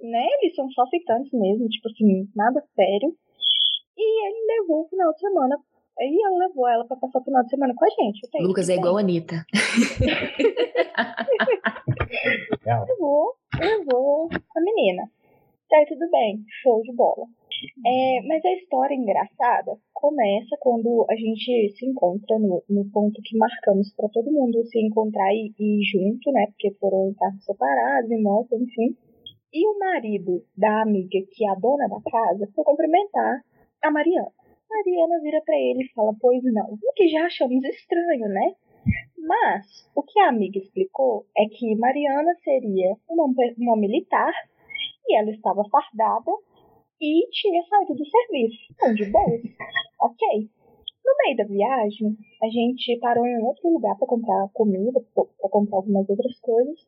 [0.00, 0.26] né?
[0.40, 3.12] Eles são só ficantes mesmo, tipo assim, nada sério.
[3.96, 5.56] E ele levou o final de semana.
[6.00, 8.28] E ela levou ela pra passar o final de semana com a gente.
[8.34, 9.44] aí Lucas é igual a Anitta.
[12.88, 15.10] levou, levou a menina.
[15.68, 17.26] Tá aí tudo bem, show de bola.
[17.84, 23.36] É, mas a história engraçada começa quando a gente se encontra no, no ponto que
[23.36, 26.46] marcamos pra todo mundo se encontrar e e ir junto, né?
[26.46, 28.96] Porque foram carros separados, em moto, enfim.
[29.52, 33.42] E o marido da amiga, que é a dona da casa, foi cumprimentar
[33.82, 34.32] a Mariana.
[34.70, 38.54] Mariana vira pra ele e fala: Pois não, o que já achamos estranho, né?
[39.16, 43.26] Mas o que a amiga explicou é que Mariana seria uma,
[43.58, 44.32] uma militar
[45.06, 46.30] e ela estava fardada
[47.00, 48.58] e tinha saído do serviço.
[48.72, 49.42] Então, de boas.
[50.00, 50.50] ok.
[51.04, 55.76] No meio da viagem, a gente parou em outro lugar para comprar comida, para comprar
[55.78, 56.78] algumas outras coisas.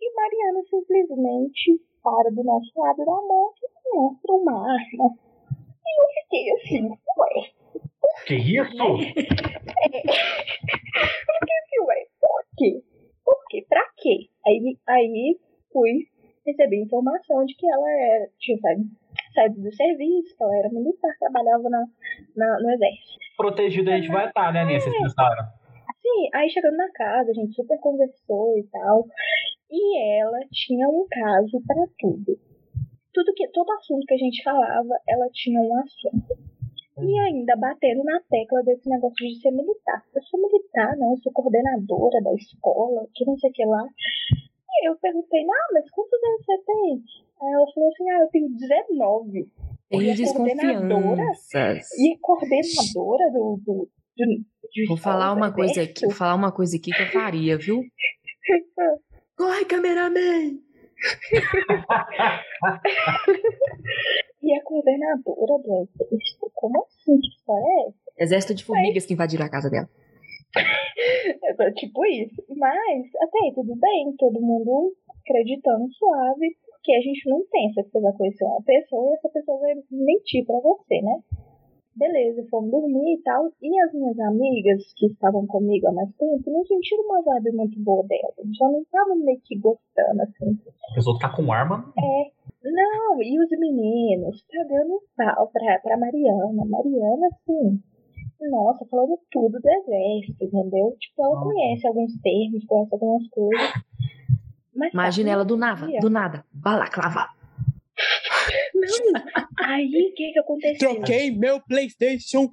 [0.00, 5.27] E Mariana simplesmente para do nosso lado da moto e mostra uma arma.
[5.88, 7.50] E eu fiquei assim, ué,
[8.26, 8.84] Que isso?
[8.84, 8.98] Eu
[11.38, 12.82] fiquei assim, ué, por quê?
[13.24, 13.66] Por quê?
[13.68, 14.28] Pra quê?
[14.46, 15.38] Aí, aí
[15.72, 16.06] fui
[16.46, 18.84] receber informação de que ela era, tinha saído,
[19.34, 21.84] saído do serviço, que ela era militar, trabalhava na,
[22.36, 23.18] na- no exército.
[23.36, 25.44] Protegido a gente vai estar, né, Nessa pensaram?
[26.00, 29.04] Sim, aí chegando na casa, a gente super conversou e tal.
[29.70, 32.38] E ela tinha um caso pra tudo.
[33.18, 36.38] Tudo que, todo assunto que a gente falava, ela tinha um assunto.
[37.00, 40.04] E ainda batendo na tecla desse negócio de ser militar.
[40.14, 43.84] Eu sou militar, não, eu sou coordenadora da escola, que não sei o que lá.
[44.70, 47.02] E eu perguntei, ah, mas quantos anos você tem?
[47.42, 49.50] Aí ela falou assim, ah, eu tenho 19.
[49.88, 51.32] Tem E coordenadora?
[51.98, 53.60] E coordenadora do.
[53.66, 57.06] do, do de Vou falar uma coisa aqui, vou falar uma coisa aqui que eu
[57.06, 57.82] faria, viu?
[59.36, 60.67] Corre, cameraman!
[64.48, 66.50] E a coordenadora do exército?
[66.54, 67.20] Como assim?
[67.20, 67.98] Que história é essa?
[68.18, 69.86] Exército de formigas que invadiram a casa dela.
[71.76, 72.42] Tipo isso.
[72.56, 77.90] Mas, até aí, tudo bem, todo mundo acreditando suave, porque a gente não pensa que
[77.90, 81.20] você vai conhecer uma pessoa e essa pessoa vai mentir pra você, né?
[81.98, 83.50] Beleza, fomos dormir e tal.
[83.60, 87.80] E as minhas amigas que estavam comigo há mais tempo não sentiram uma vibe muito
[87.80, 88.32] boa dela.
[88.56, 90.56] Já não estavam meio que gostando, assim.
[90.90, 91.92] A pessoa tá com arma.
[92.62, 96.64] Não, e os meninos pagando pau pra, pra Mariana.
[96.64, 97.80] Mariana, assim,
[98.40, 100.96] nossa, falando tudo do exército, entendeu?
[101.00, 103.72] Tipo, ela conhece alguns termos, conhece algumas coisas.
[104.74, 106.44] Mas tá, Imagina ela do nada, do nada.
[106.52, 107.37] Balaclava.
[108.80, 109.22] Não,
[109.64, 110.94] aí o que que aconteceu?
[110.94, 112.48] Troquei meu PlayStation.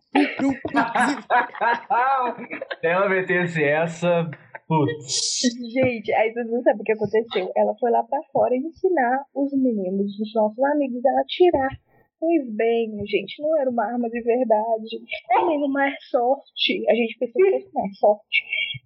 [2.79, 4.29] Se ela metesse essa.
[4.67, 5.41] Putz.
[5.73, 7.51] Gente, aí vocês não sabem o que aconteceu.
[7.55, 11.79] Ela foi lá pra fora ensinar os meninos, os nossos amigos, a atirar.
[12.19, 14.99] Pois bem, gente, não era uma arma de verdade.
[15.45, 16.89] Nem uma airsoft.
[16.89, 18.25] A gente pensou que fosse uma airsoft.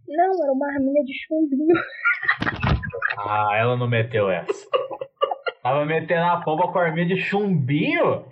[0.10, 1.76] Não, era uma arminha de chumbinho.
[3.18, 4.68] Ah, ela não meteu essa.
[5.62, 8.24] Tava metendo a pomba com a arminha de chumbinho?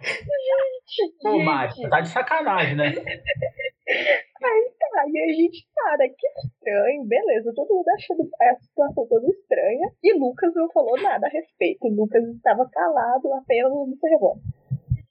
[1.21, 2.85] Pô, Gente, Mari, tá de sacanagem, né?
[2.87, 9.27] Aí tá, e a gente, cara, que estranho, beleza, todo mundo achando a situação toda
[9.27, 9.91] estranha.
[10.03, 11.87] E Lucas não falou nada a respeito.
[11.87, 14.41] Lucas estava calado, apenas observando.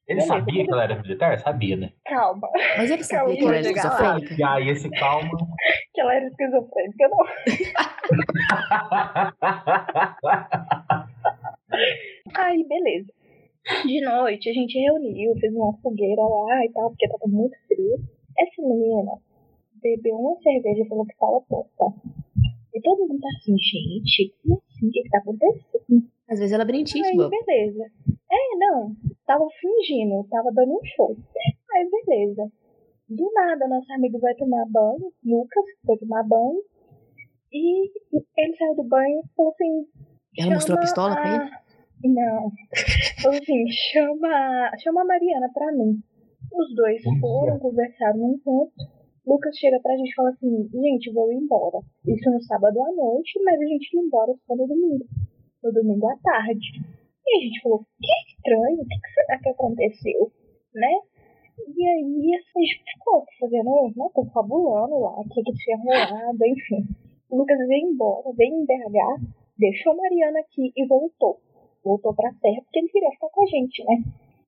[0.08, 1.38] Ele Beleza, sabia que ela era militar?
[1.40, 1.92] Sabia, né?
[2.04, 2.48] Calma,
[2.78, 4.34] Mas ele Calma, sabia que ela era esquizofrênica?
[4.38, 5.30] E aí, esse calma.
[5.92, 7.18] que ela era esquizofrênica, não.
[12.34, 13.12] Aí, beleza.
[13.84, 17.98] De noite a gente reuniu, fez uma fogueira lá e tal, porque tava muito frio.
[18.38, 19.12] Essa menina
[19.82, 21.96] bebeu uma cerveja e falou que tava tonta.
[22.74, 24.88] E todo mundo tá assim, gente, como assim?
[24.88, 26.08] O que que tá acontecendo?
[26.28, 27.84] Às vezes ela brintia, Aí, tipo, beleza.
[28.30, 28.94] É, não,
[29.26, 31.16] tava fingindo, tava dando um show.
[31.72, 32.50] Aí, beleza.
[33.08, 36.60] Do nada, nosso amigo vai tomar banho, Lucas foi tomar banho.
[37.52, 37.90] E
[38.36, 39.86] ele saiu do banho e falou assim:
[40.38, 41.50] ela mostrou a pistola pra ele?
[42.04, 42.52] Não.
[43.28, 46.00] Assim, chama, chama a Mariana pra mim.
[46.52, 48.72] Os dois foram, conversaram um canto.
[49.26, 51.78] Lucas chega pra gente e fala assim, gente, vou embora.
[52.06, 55.04] Isso no sábado à noite, mas a gente ia embora só no domingo.
[55.64, 56.80] No domingo à tarde.
[57.26, 60.30] E a gente falou, que estranho, o que que será que aconteceu?
[60.72, 60.94] Né?
[61.58, 66.38] E aí assim, a gente ficou fazendo, né, confabulando lá, o que que tinha rolado,
[66.46, 66.86] enfim.
[67.28, 69.26] O Lucas veio embora, veio em BH,
[69.58, 71.40] deixou a Mariana aqui e voltou.
[71.86, 74.02] Voltou pra Serra porque ele queria ficar com a gente, né?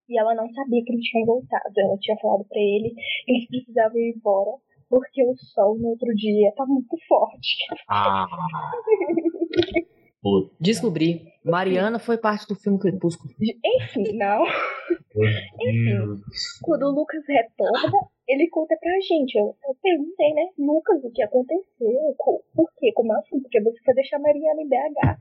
[0.08, 1.72] E ela não sabia que ele tinha voltado.
[1.76, 2.90] Ela tinha falado pra ele
[3.24, 4.50] que eles precisavam ir embora
[4.90, 7.56] porque o sol no outro dia tá muito forte.
[7.88, 8.26] Ah.
[10.22, 10.54] Puta.
[10.60, 11.22] Descobri.
[11.44, 13.32] Mariana foi parte do filme Crepúsculo.
[13.40, 14.44] Enfim, não.
[15.14, 16.20] Deus.
[16.62, 19.36] Quando o Lucas retorna, ele conta pra gente.
[19.38, 22.14] Eu, eu perguntei, né, Lucas, o que aconteceu?
[22.18, 22.92] Co- Por quê?
[22.94, 23.40] Como assim?
[23.40, 25.16] Porque você foi deixar a Mariana em BH.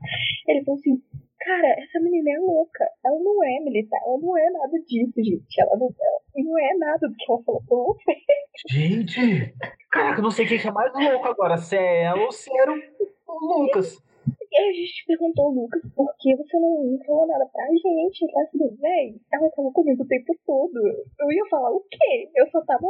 [0.48, 1.00] Ele falou assim,
[1.40, 2.84] cara, essa menina é louca.
[3.04, 5.60] Ela não é militar, ela não é nada disso, gente.
[5.60, 8.16] Ela não, ela não é nada do que ela falou pra você.
[8.70, 9.54] Gente,
[9.90, 12.50] caraca, eu não sei quem que é mais louco agora, se é ela ou se
[12.58, 12.78] era o
[13.30, 14.02] o Lucas.
[14.50, 18.30] E aí a gente perguntou, Lucas, por que você não, falou nada pra gente?
[18.32, 20.78] Falou assim, véi, ela tava comigo o tempo todo.
[21.20, 22.30] Eu ia falar o quê?
[22.34, 22.86] Eu só tava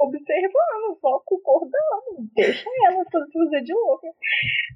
[0.00, 2.28] observando, só concordando.
[2.34, 4.08] Deixa ela fazer de louca.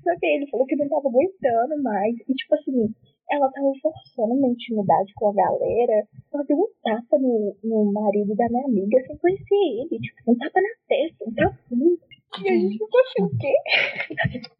[0.02, 2.14] Só que ele falou que não tava aguentando mais.
[2.28, 2.94] E tipo assim,
[3.30, 6.06] ela tava forçando uma intimidade com a galera.
[6.32, 10.00] Ela deu um tapa no, no marido da minha amiga sem conhecer ele.
[10.00, 11.98] Tipo, um tapa na testa, um tapinho.
[12.44, 13.54] E a gente ficou assim, o quê?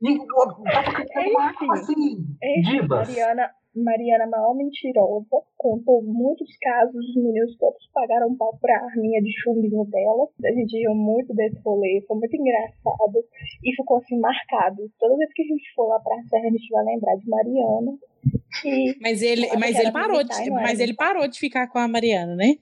[0.03, 1.71] Enfim.
[1.73, 2.37] assim.
[2.43, 3.09] Enfim, Divas.
[3.09, 9.31] Mariana, Mariana, maior mentirosa, contou muitos casos, os meninos todos pagaram pau pra arminha de
[9.43, 10.29] chumbinho dela.
[10.45, 13.25] A gente riu muito desse rolê, foi muito engraçado
[13.65, 14.91] e ficou assim marcado.
[14.99, 17.99] Toda vez que a gente for lá pra Serra, a gente vai lembrar de Mariana.
[18.65, 21.79] E Mas ele, Ela mas ele parou de, era mas ele parou de ficar com
[21.79, 22.57] a Mariana, né?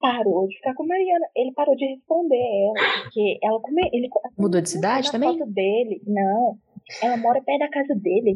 [0.00, 1.26] Parou de ficar com Mariana.
[1.36, 4.08] Ele parou de responder ela, porque ela come, ele
[4.38, 5.38] Mudou de cidade também?
[5.46, 6.02] dele.
[6.06, 6.56] Não.
[7.02, 8.34] Ela mora perto da casa dele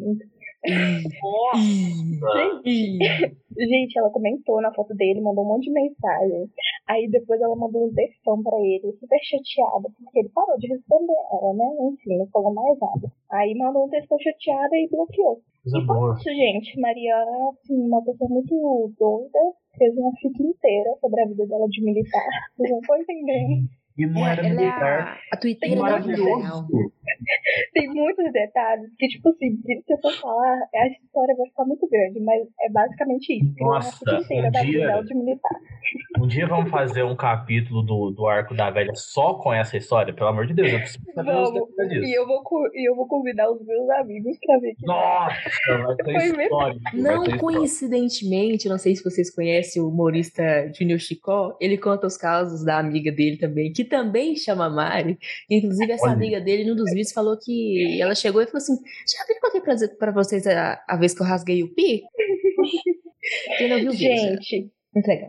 [1.53, 2.23] ainda.
[3.53, 6.49] Gente, ela comentou na foto dele, mandou um monte de mensagem.
[6.87, 11.13] Aí depois ela mandou um textão pra ele, super chateada, porque ele parou de responder
[11.31, 11.65] ela, né?
[11.91, 13.11] Enfim, não falou mais nada.
[13.31, 15.41] Aí mandou um textão chateada e bloqueou.
[15.63, 16.79] Coisa E foi isso, gente.
[16.79, 19.39] Mariana, assim, uma pessoa muito doida,
[19.77, 22.25] fez uma fica inteira sobre a vida dela de militar.
[22.55, 23.69] Vocês não estão entendendo.
[23.97, 25.19] E não É, era ela é militar.
[25.31, 25.81] a, a vida real.
[25.81, 26.91] Maravilhoso.
[27.73, 31.87] Tem muitos detalhes que, tipo assim, se eu for falar, a história vai ficar muito
[31.89, 33.53] grande, mas é basicamente isso.
[33.59, 33.97] Nossa,
[34.31, 35.03] um da dia-.
[36.19, 40.13] Um dia vamos fazer um capítulo do, do Arco da Velha só com essa história,
[40.13, 40.71] pelo amor de Deus.
[40.71, 41.69] Eu preciso saber os Vamos.
[41.89, 42.03] disso.
[42.05, 42.41] E eu, vou,
[42.73, 45.33] e eu vou convidar os meus amigos pra ver que Nossa,
[45.83, 46.41] vai Foi ser mesmo?
[46.41, 46.81] histórico.
[46.83, 47.37] vai Não histórico.
[47.39, 52.79] coincidentemente, não sei se vocês conhecem o humorista Junior Chicó, ele conta os casos da
[52.79, 55.17] amiga dele também, que também chama Mari.
[55.49, 56.13] Inclusive, essa Olha.
[56.13, 59.45] amiga dele, num dos vídeos, falou que ela chegou e falou assim: Já vi que
[59.45, 62.03] eu contei pra, vocês a, a vez que eu rasguei o pi?
[63.57, 64.15] Quem não viu o vídeo?
[64.15, 64.71] Gente,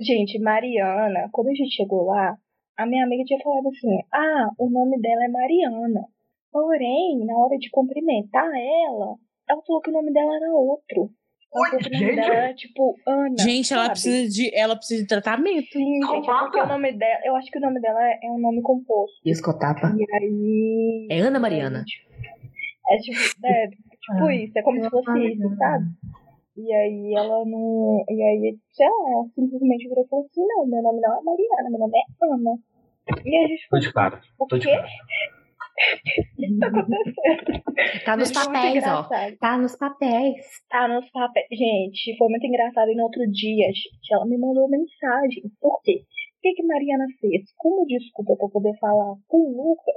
[0.01, 2.37] gente, Mariana, quando a gente chegou lá,
[2.77, 6.07] a minha amiga tinha falado assim: ah, o nome dela é Mariana.
[6.53, 9.17] Porém, na hora de cumprimentar ela,
[9.49, 11.11] ela falou que o nome dela era outro.
[11.93, 12.17] Gente.
[12.17, 13.35] dela tipo Ana.
[13.38, 13.93] Gente, ela sabe?
[13.93, 15.67] precisa de, ela precisa de tratamento.
[15.73, 17.21] Sim, gente, é porque o nome dela.
[17.25, 19.17] Eu acho que o nome dela é um nome composto.
[19.25, 19.95] Escotapa.
[19.97, 21.07] E aí.
[21.11, 21.85] É Ana Mariana.
[22.90, 24.35] É tipo, é, tipo Ah.
[24.35, 25.85] isso, é como se fosse isso, sabe?
[26.57, 28.05] E aí ela não.
[28.09, 31.23] E aí, sei lá, ela simplesmente virou e falou assim: não, meu nome não é
[31.23, 32.59] Mariana, meu nome é Ana.
[33.25, 34.21] E a gente Tô falou, de cara.
[34.38, 34.79] o tô de quê?
[36.61, 38.05] Tá acontecendo?
[38.05, 39.09] Tá nos foi papéis, ó.
[39.40, 40.37] Tá nos papéis.
[40.69, 41.46] Tá nos papéis.
[41.51, 42.90] Gente, foi muito engraçado.
[42.90, 45.42] E no outro dia, gente, ela me mandou mensagem.
[45.61, 46.03] Por quê?
[46.03, 47.42] O que, que Mariana fez?
[47.57, 49.96] Como desculpa pra poder falar com o Lucas,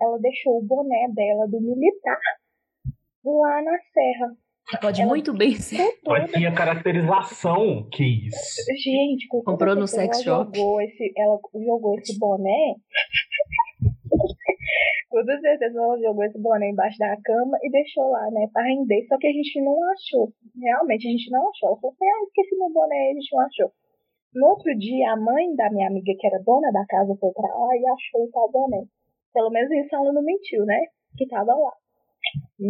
[0.00, 2.18] ela deixou o boné dela do militar
[3.24, 4.36] lá na serra.
[4.80, 5.98] Pode Ela- muito bem ser.
[6.06, 7.88] Mas toda- tinha caracterização.
[7.92, 8.62] Que isso?
[8.82, 10.56] Gente, Comprou no sex ela shop.
[10.56, 12.76] Jogou esse, ela jogou esse boné.
[15.12, 19.06] Toda certeza ela jogou esse boné embaixo da cama e deixou lá, né, pra render.
[19.06, 20.32] Só que a gente não achou.
[20.56, 21.68] Realmente, a gente não achou.
[21.68, 23.70] Ela falou assim, ah, esqueci meu boné, a gente não achou.
[24.34, 27.54] No outro dia, a mãe da minha amiga, que era dona da casa, foi pra
[27.54, 28.82] lá e achou o tal boné.
[29.34, 30.80] Pelo menos isso ela não mentiu, né?
[31.16, 31.72] Que tava lá.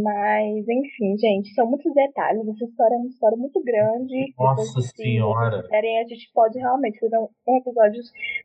[0.02, 2.40] Mas, enfim, gente, são muitos detalhes.
[2.48, 4.32] Essa história é uma história muito grande.
[4.38, 5.50] Nossa Depois, se senhora.
[5.50, 8.00] vocês quiserem, a gente pode realmente fazer um episódio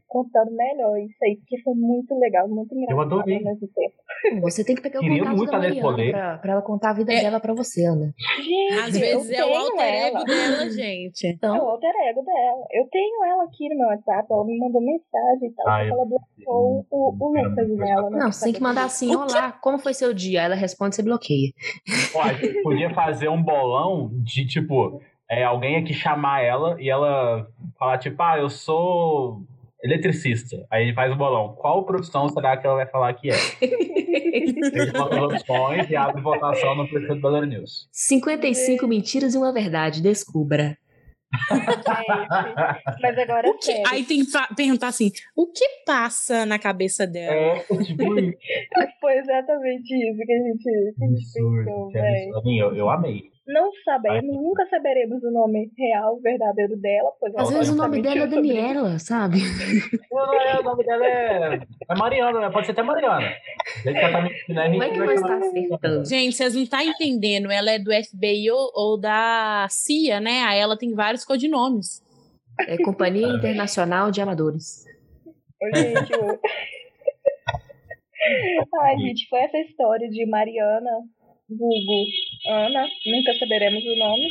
[0.07, 3.37] contando melhor isso aí, porque foi muito legal, muito engraçado adorei.
[3.37, 4.41] ao mesmo tempo.
[4.41, 6.93] Você tem que pegar o Queria contato muito da Mariana pra, pra ela contar a
[6.93, 7.21] vida É.
[7.21, 8.13] dela pra você, Ana.
[8.37, 10.25] Gente, Às vezes eu é o tenho alter ego ela.
[10.25, 11.27] dela, gente.
[11.27, 12.65] É o Então, alter ego dela.
[12.71, 15.91] Eu tenho ela aqui no meu WhatsApp, ela me mandou mensagem e tal, Ah, porque
[15.91, 18.09] eu- ela bloqueou o, o Lucas nela.
[18.09, 20.41] né, não, você tem que mandar assim, olá, como foi seu dia?
[20.41, 21.36] Ela responde, você bloqueia.
[22.13, 26.89] Ó, a gente podia fazer um bolão de tipo, é, alguém aqui chamar ela e
[26.89, 29.41] ela falar, tipo, ah, eu sou
[29.83, 30.65] eletricista.
[30.71, 31.55] Aí ele faz o bolão.
[31.57, 33.33] Qual profissão será que ela vai falar que é?
[33.33, 37.87] As opções e abre votação no do Bador News.
[37.91, 40.77] 55 mentiras e uma verdade, descubra.
[43.01, 43.83] Mas agora é O que, sério.
[43.87, 47.33] aí tem que perguntar assim: o que passa na cabeça dela?
[47.33, 48.05] É, tipo.
[49.01, 52.49] Foi exatamente isso que a gente, que a gente pensou, absurdo.
[52.49, 53.36] Eu, eu amei.
[53.47, 57.11] Não sabemos, nunca saberemos o nome real, verdadeiro dela.
[57.19, 58.27] Pois Às vezes o nome dela é.
[58.27, 59.39] Daniela, sabe?
[60.11, 62.49] Não, não é, o nome dela é, é Mariana, né?
[62.49, 63.31] Pode ser até Mariana.
[63.83, 66.05] Tá mentindo, gente Como é que vai tá acertando?
[66.05, 67.51] Gente, vocês não estão entendendo.
[67.51, 70.43] Ela é do FBI ou, ou da CIA, né?
[70.43, 72.03] Aí ela tem vários codinomes.
[72.67, 74.85] É Companhia Internacional de Amadores.
[75.75, 76.11] Gente,
[78.81, 80.89] Ai, gente, foi essa história de Mariana,
[81.49, 82.05] vulgo
[82.49, 84.27] Ana, nunca saberemos o nome.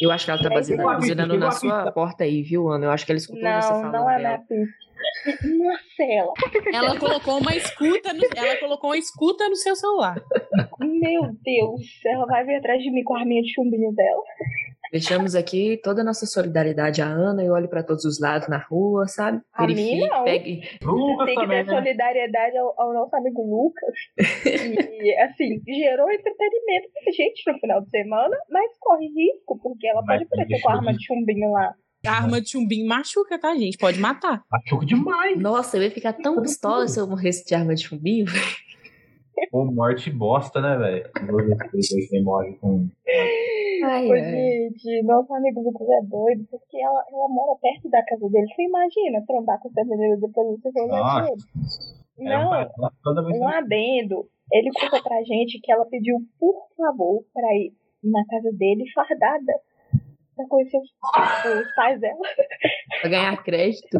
[0.00, 2.86] Eu acho que ela tá buzinando, buzinando na sua porta aí, viu, Ana?
[2.86, 4.28] Eu acho que ela escutou você Não, falando não é dela.
[4.28, 4.90] minha pizza.
[5.58, 6.32] Marcela,
[6.72, 10.16] Ela colocou uma escuta no, ela colocou uma escuta no seu celular.
[10.78, 14.22] meu Deus, ela vai vir atrás de mim com a arminha de chumbinho dela.
[14.92, 17.44] Deixamos aqui toda a nossa solidariedade à Ana.
[17.44, 19.40] Eu olho pra todos os lados na rua, sabe?
[19.52, 20.24] A mim, Verifique, não.
[20.24, 20.62] pegue.
[20.82, 21.76] Lucas Tem que também, ter né?
[21.78, 23.94] solidariedade ao, ao nosso amigo Lucas.
[25.02, 30.02] E, assim, gerou entretenimento pra gente no final de semana, mas corre risco, porque ela
[30.04, 31.74] Mas pode aparecer com a arma de chumbinho lá.
[32.06, 33.78] A arma de chumbinho machuca, tá, gente?
[33.78, 34.42] Pode matar.
[34.50, 35.38] Machuca demais.
[35.40, 38.26] Nossa, eu ia ficar tão pistola se eu morresse de arma de chumbinho.
[39.50, 41.10] Pô, morte bosta, né, velho?
[42.08, 42.88] Quem morre com.
[43.84, 48.28] Ai, Ô, gente, nosso amigo Lucas é doido, porque ela, ela mora perto da casa
[48.28, 48.46] dele.
[48.46, 50.92] Você imagina trombar com essa menina depois dele?
[52.18, 52.50] É Não,
[53.26, 54.28] que um adendo.
[54.52, 57.72] Ele contou pra gente que ela pediu, por favor, pra ir
[58.02, 59.52] na casa dele fardada.
[60.36, 60.90] Pra conhecer os,
[61.60, 62.18] os pais dela.
[63.00, 63.98] Pra ganhar crédito.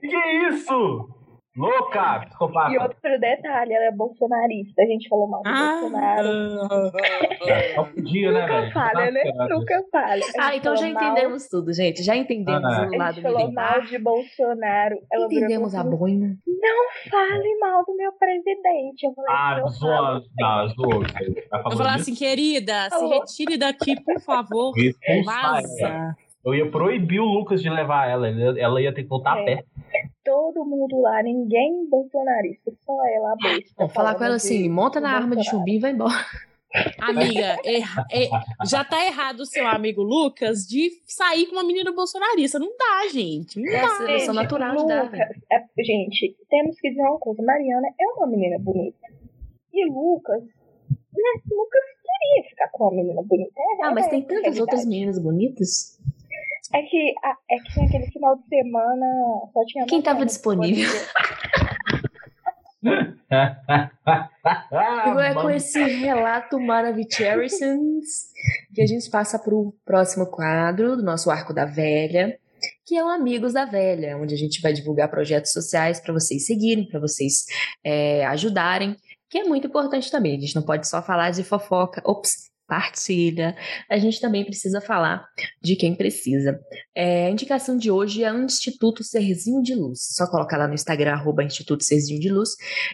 [0.00, 1.23] Que isso?
[1.56, 2.82] Louca, E psicopata.
[2.82, 4.82] outro detalhe, ela é bolsonarista.
[4.82, 6.28] A gente falou mal do Ah, Bolsonaro.
[7.76, 8.72] Só podia, né, Nunca velho?
[8.72, 9.22] falha, né?
[9.48, 10.24] Nunca falha.
[10.36, 12.02] A Ah, então já falou mal- entendemos tudo, gente.
[12.02, 12.88] Já entendemos Ah.
[12.90, 14.98] o A lado gente falou mal de Bolsonaro.
[15.12, 16.36] Ela Entendemos e a falou boina.
[16.44, 19.04] Não fale mal do meu presidente.
[19.06, 20.22] Eu falei, Ah, zoa, não.
[20.40, 21.04] Vai Eu vou
[21.50, 23.10] falando falar assim, querida, se Alô?
[23.20, 24.72] retire daqui, por favor.
[25.24, 26.16] Vaza.
[26.44, 28.28] Eu ia proibir o Lucas de levar ela.
[28.28, 29.44] Ela ia ter que voltar a É.
[29.44, 29.64] pé.
[30.24, 33.74] Todo mundo lá, ninguém bolsonarista, só ela, a besta.
[33.78, 36.14] Vou falar com ela de- assim, monta na arma de chumbinho e vai embora.
[36.98, 38.28] Amiga, erra- é-
[38.66, 42.58] já tá errado o seu amigo Lucas de sair com uma menina bolsonarista.
[42.58, 43.60] Não dá, gente.
[43.60, 43.86] Não É dá.
[43.86, 45.04] a seleção Gente, natural de dar.
[45.04, 45.20] Lucas,
[45.52, 47.42] é- gente, temos que dizer uma coisa.
[47.42, 48.98] Mariana é uma menina bonita.
[49.72, 53.52] E Lucas, né, Lucas queria ficar com uma menina bonita.
[53.56, 54.60] É, Ah, mas é tem a tantas realidade.
[54.60, 55.98] outras meninas bonitas.
[56.72, 59.06] É que, a- é que naquele final de semana
[59.52, 60.90] só tinha Quem tava disponível?
[63.30, 68.32] Ah, é com esse relato Maravicherisons
[68.74, 72.38] que a gente passa para o próximo quadro do nosso Arco da Velha,
[72.84, 76.46] que é o Amigos da Velha, onde a gente vai divulgar projetos sociais para vocês
[76.46, 77.44] seguirem, para vocês
[77.84, 78.96] é, ajudarem,
[79.30, 80.36] que é muito importante também.
[80.36, 83.56] A gente não pode só falar de fofoca, ops, partilha.
[83.90, 85.26] A gente também precisa falar
[85.62, 86.58] de quem precisa.
[86.94, 90.00] É, a indicação de hoje é o Instituto Serzinho de Luz.
[90.12, 92.50] Só colocar lá no Instagram, arroba Instituto Serzinho de Luz,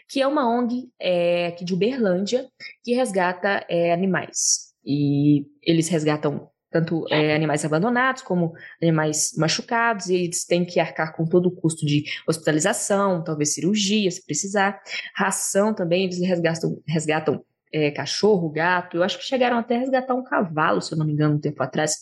[0.09, 2.47] que é uma ONG é, aqui de Uberlândia
[2.83, 4.71] que resgata é, animais.
[4.85, 11.15] E eles resgatam tanto é, animais abandonados como animais machucados, e eles têm que arcar
[11.17, 14.81] com todo o custo de hospitalização, talvez cirurgia, se precisar.
[15.17, 18.97] Ração também, eles resgatam, resgatam é, cachorro, gato.
[18.97, 21.41] Eu acho que chegaram até a resgatar um cavalo, se eu não me engano, um
[21.41, 21.97] tempo atrás.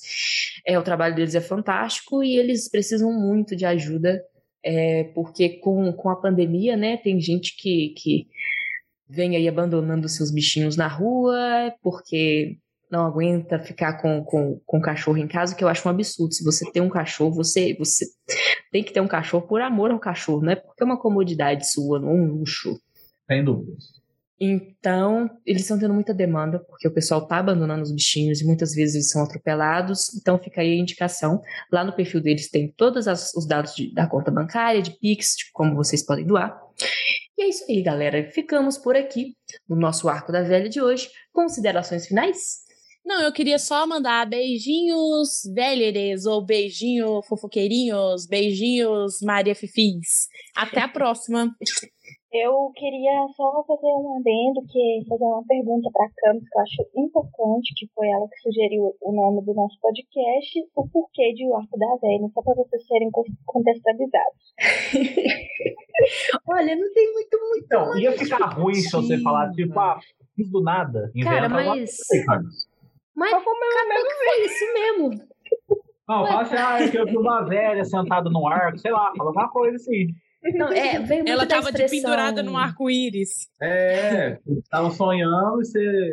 [0.66, 4.22] É, o trabalho deles é fantástico e eles precisam muito de ajuda,
[4.64, 8.26] é, porque com, com a pandemia, né, tem gente que, que
[9.08, 12.58] vem aí abandonando seus bichinhos na rua, porque
[12.90, 16.32] não aguenta ficar com, com, com cachorro em casa, que eu acho um absurdo.
[16.32, 18.06] Se você tem um cachorro, você, você
[18.72, 21.70] tem que ter um cachorro por amor ao cachorro, não é porque é uma comodidade
[21.70, 22.80] sua, não é um luxo.
[23.26, 23.98] Sem dúvidas.
[24.40, 28.72] Então, eles estão tendo muita demanda, porque o pessoal está abandonando os bichinhos e muitas
[28.72, 30.14] vezes eles são atropelados.
[30.14, 31.40] Então, fica aí a indicação.
[31.72, 35.50] Lá no perfil deles tem todos os dados de, da conta bancária, de Pix, de
[35.52, 36.56] como vocês podem doar.
[37.36, 38.30] E é isso aí, galera.
[38.30, 39.36] Ficamos por aqui
[39.68, 41.08] no nosso Arco da Velha de hoje.
[41.32, 42.68] Considerações finais?
[43.04, 50.28] Não, eu queria só mandar beijinhos velheres ou beijinho fofoqueirinhos, beijinhos Maria Fifis.
[50.54, 51.50] Até a próxima.
[52.30, 56.62] Eu queria só fazer um adendo, que fazer uma pergunta para a Camis que eu
[56.62, 61.48] acho importante, que foi ela que sugeriu o nome do nosso podcast, o porquê de
[61.48, 63.10] O Arco da Velha, só para vocês serem
[63.46, 64.54] contextualizados.
[66.46, 67.64] Olha, não tem muito, muito.
[67.64, 69.98] Então, ia ficar ruim se você falar, tipo, ah,
[70.36, 71.10] fiz do nada.
[71.24, 71.96] Cara, mas.
[73.16, 75.10] Mas, Mas foi cara, menos foi isso mesmo.
[76.06, 79.12] Não, fala assim, ah, é que eu vi uma velha sentada no arco, sei lá,
[79.16, 80.08] fala alguma coisa assim.
[80.54, 83.48] Não, é, veio muito Ela da tava de pendurada num arco-íris.
[83.60, 84.38] É,
[84.70, 86.12] tava sonhando e você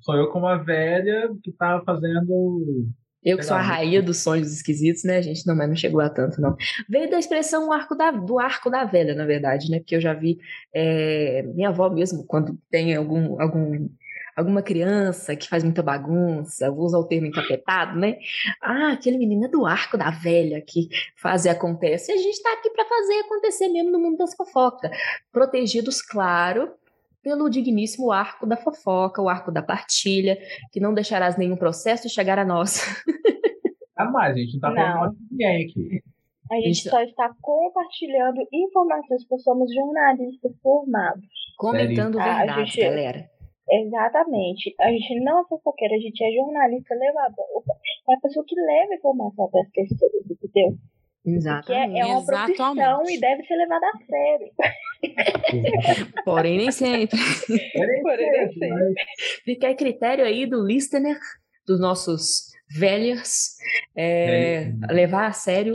[0.00, 2.86] sonhou com uma velha que tava fazendo.
[3.22, 5.46] Eu que sou a rainha dos sonhos esquisitos, né, gente?
[5.46, 6.56] Não, mas não chegou a tanto, não.
[6.88, 9.78] Veio da expressão arco da, do arco da velha, na verdade, né?
[9.80, 10.38] Porque eu já vi
[10.72, 13.88] é, minha avó mesmo, quando tem algum, algum,
[14.36, 18.18] alguma criança que faz muita bagunça, usa o termo encapetado, né?
[18.62, 22.12] Ah, aquele menino é do arco da velha que faz e acontece.
[22.12, 24.90] E a gente tá aqui para fazer acontecer mesmo no mundo das fofocas.
[25.32, 26.70] Protegidos, claro,
[27.22, 30.38] pelo digníssimo arco da fofoca, o arco da partilha,
[30.70, 32.78] que não deixarás nenhum processo chegar a nós.
[33.98, 35.12] Jamais, a gente não tá falando Não.
[35.12, 36.02] de ninguém aqui.
[36.52, 36.90] A gente Isso.
[36.90, 41.24] só está compartilhando informações, porque somos jornalistas formados.
[41.56, 43.30] Comentando Ah, a verdades, gente- galera.
[43.68, 44.74] Exatamente.
[44.80, 47.64] A gente não é fofoqueira, a gente é jornalista levador.
[48.08, 50.78] É a pessoa que leva informação até as pessoas, entendeu?
[51.26, 52.00] Que é, Exatamente.
[52.00, 53.16] é uma profissão Exatamente.
[53.16, 54.52] e deve ser levada a sério.
[56.24, 57.18] Porém, nem sempre.
[58.02, 58.94] Porém, nem sempre.
[59.44, 61.18] Fica a critério aí do listener,
[61.66, 63.56] dos nossos velhos,
[63.96, 65.74] é, levar a sério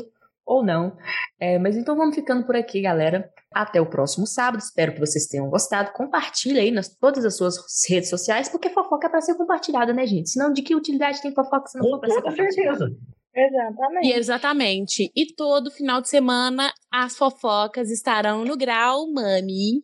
[0.52, 0.98] ou não.
[1.40, 3.32] É, mas então vamos ficando por aqui, galera.
[3.54, 4.60] Até o próximo sábado.
[4.62, 5.92] Espero que vocês tenham gostado.
[5.94, 7.56] Compartilha aí nas todas as suas
[7.90, 10.30] redes sociais, porque fofoca é para ser compartilhada, né, gente?
[10.30, 12.78] Senão, de que utilidade tem fofoca se não Com for para ser compartilhada?
[12.78, 12.98] certeza.
[13.34, 14.08] Exatamente.
[14.08, 15.12] E exatamente.
[15.16, 19.84] E todo final de semana as fofocas estarão no grau, mami.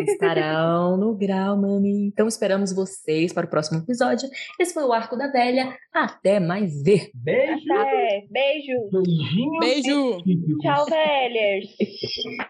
[0.00, 2.08] Estarão no grau, mami.
[2.08, 4.28] Então esperamos vocês para o próximo episódio.
[4.58, 5.76] Esse foi o Arco da Velha.
[5.92, 7.10] Até mais ver.
[7.14, 7.72] Beijo.
[7.72, 8.26] Até.
[8.30, 8.90] Beijo.
[8.92, 9.58] Beijinho.
[9.60, 10.58] Beijo!
[10.60, 12.48] Tchau, velhas.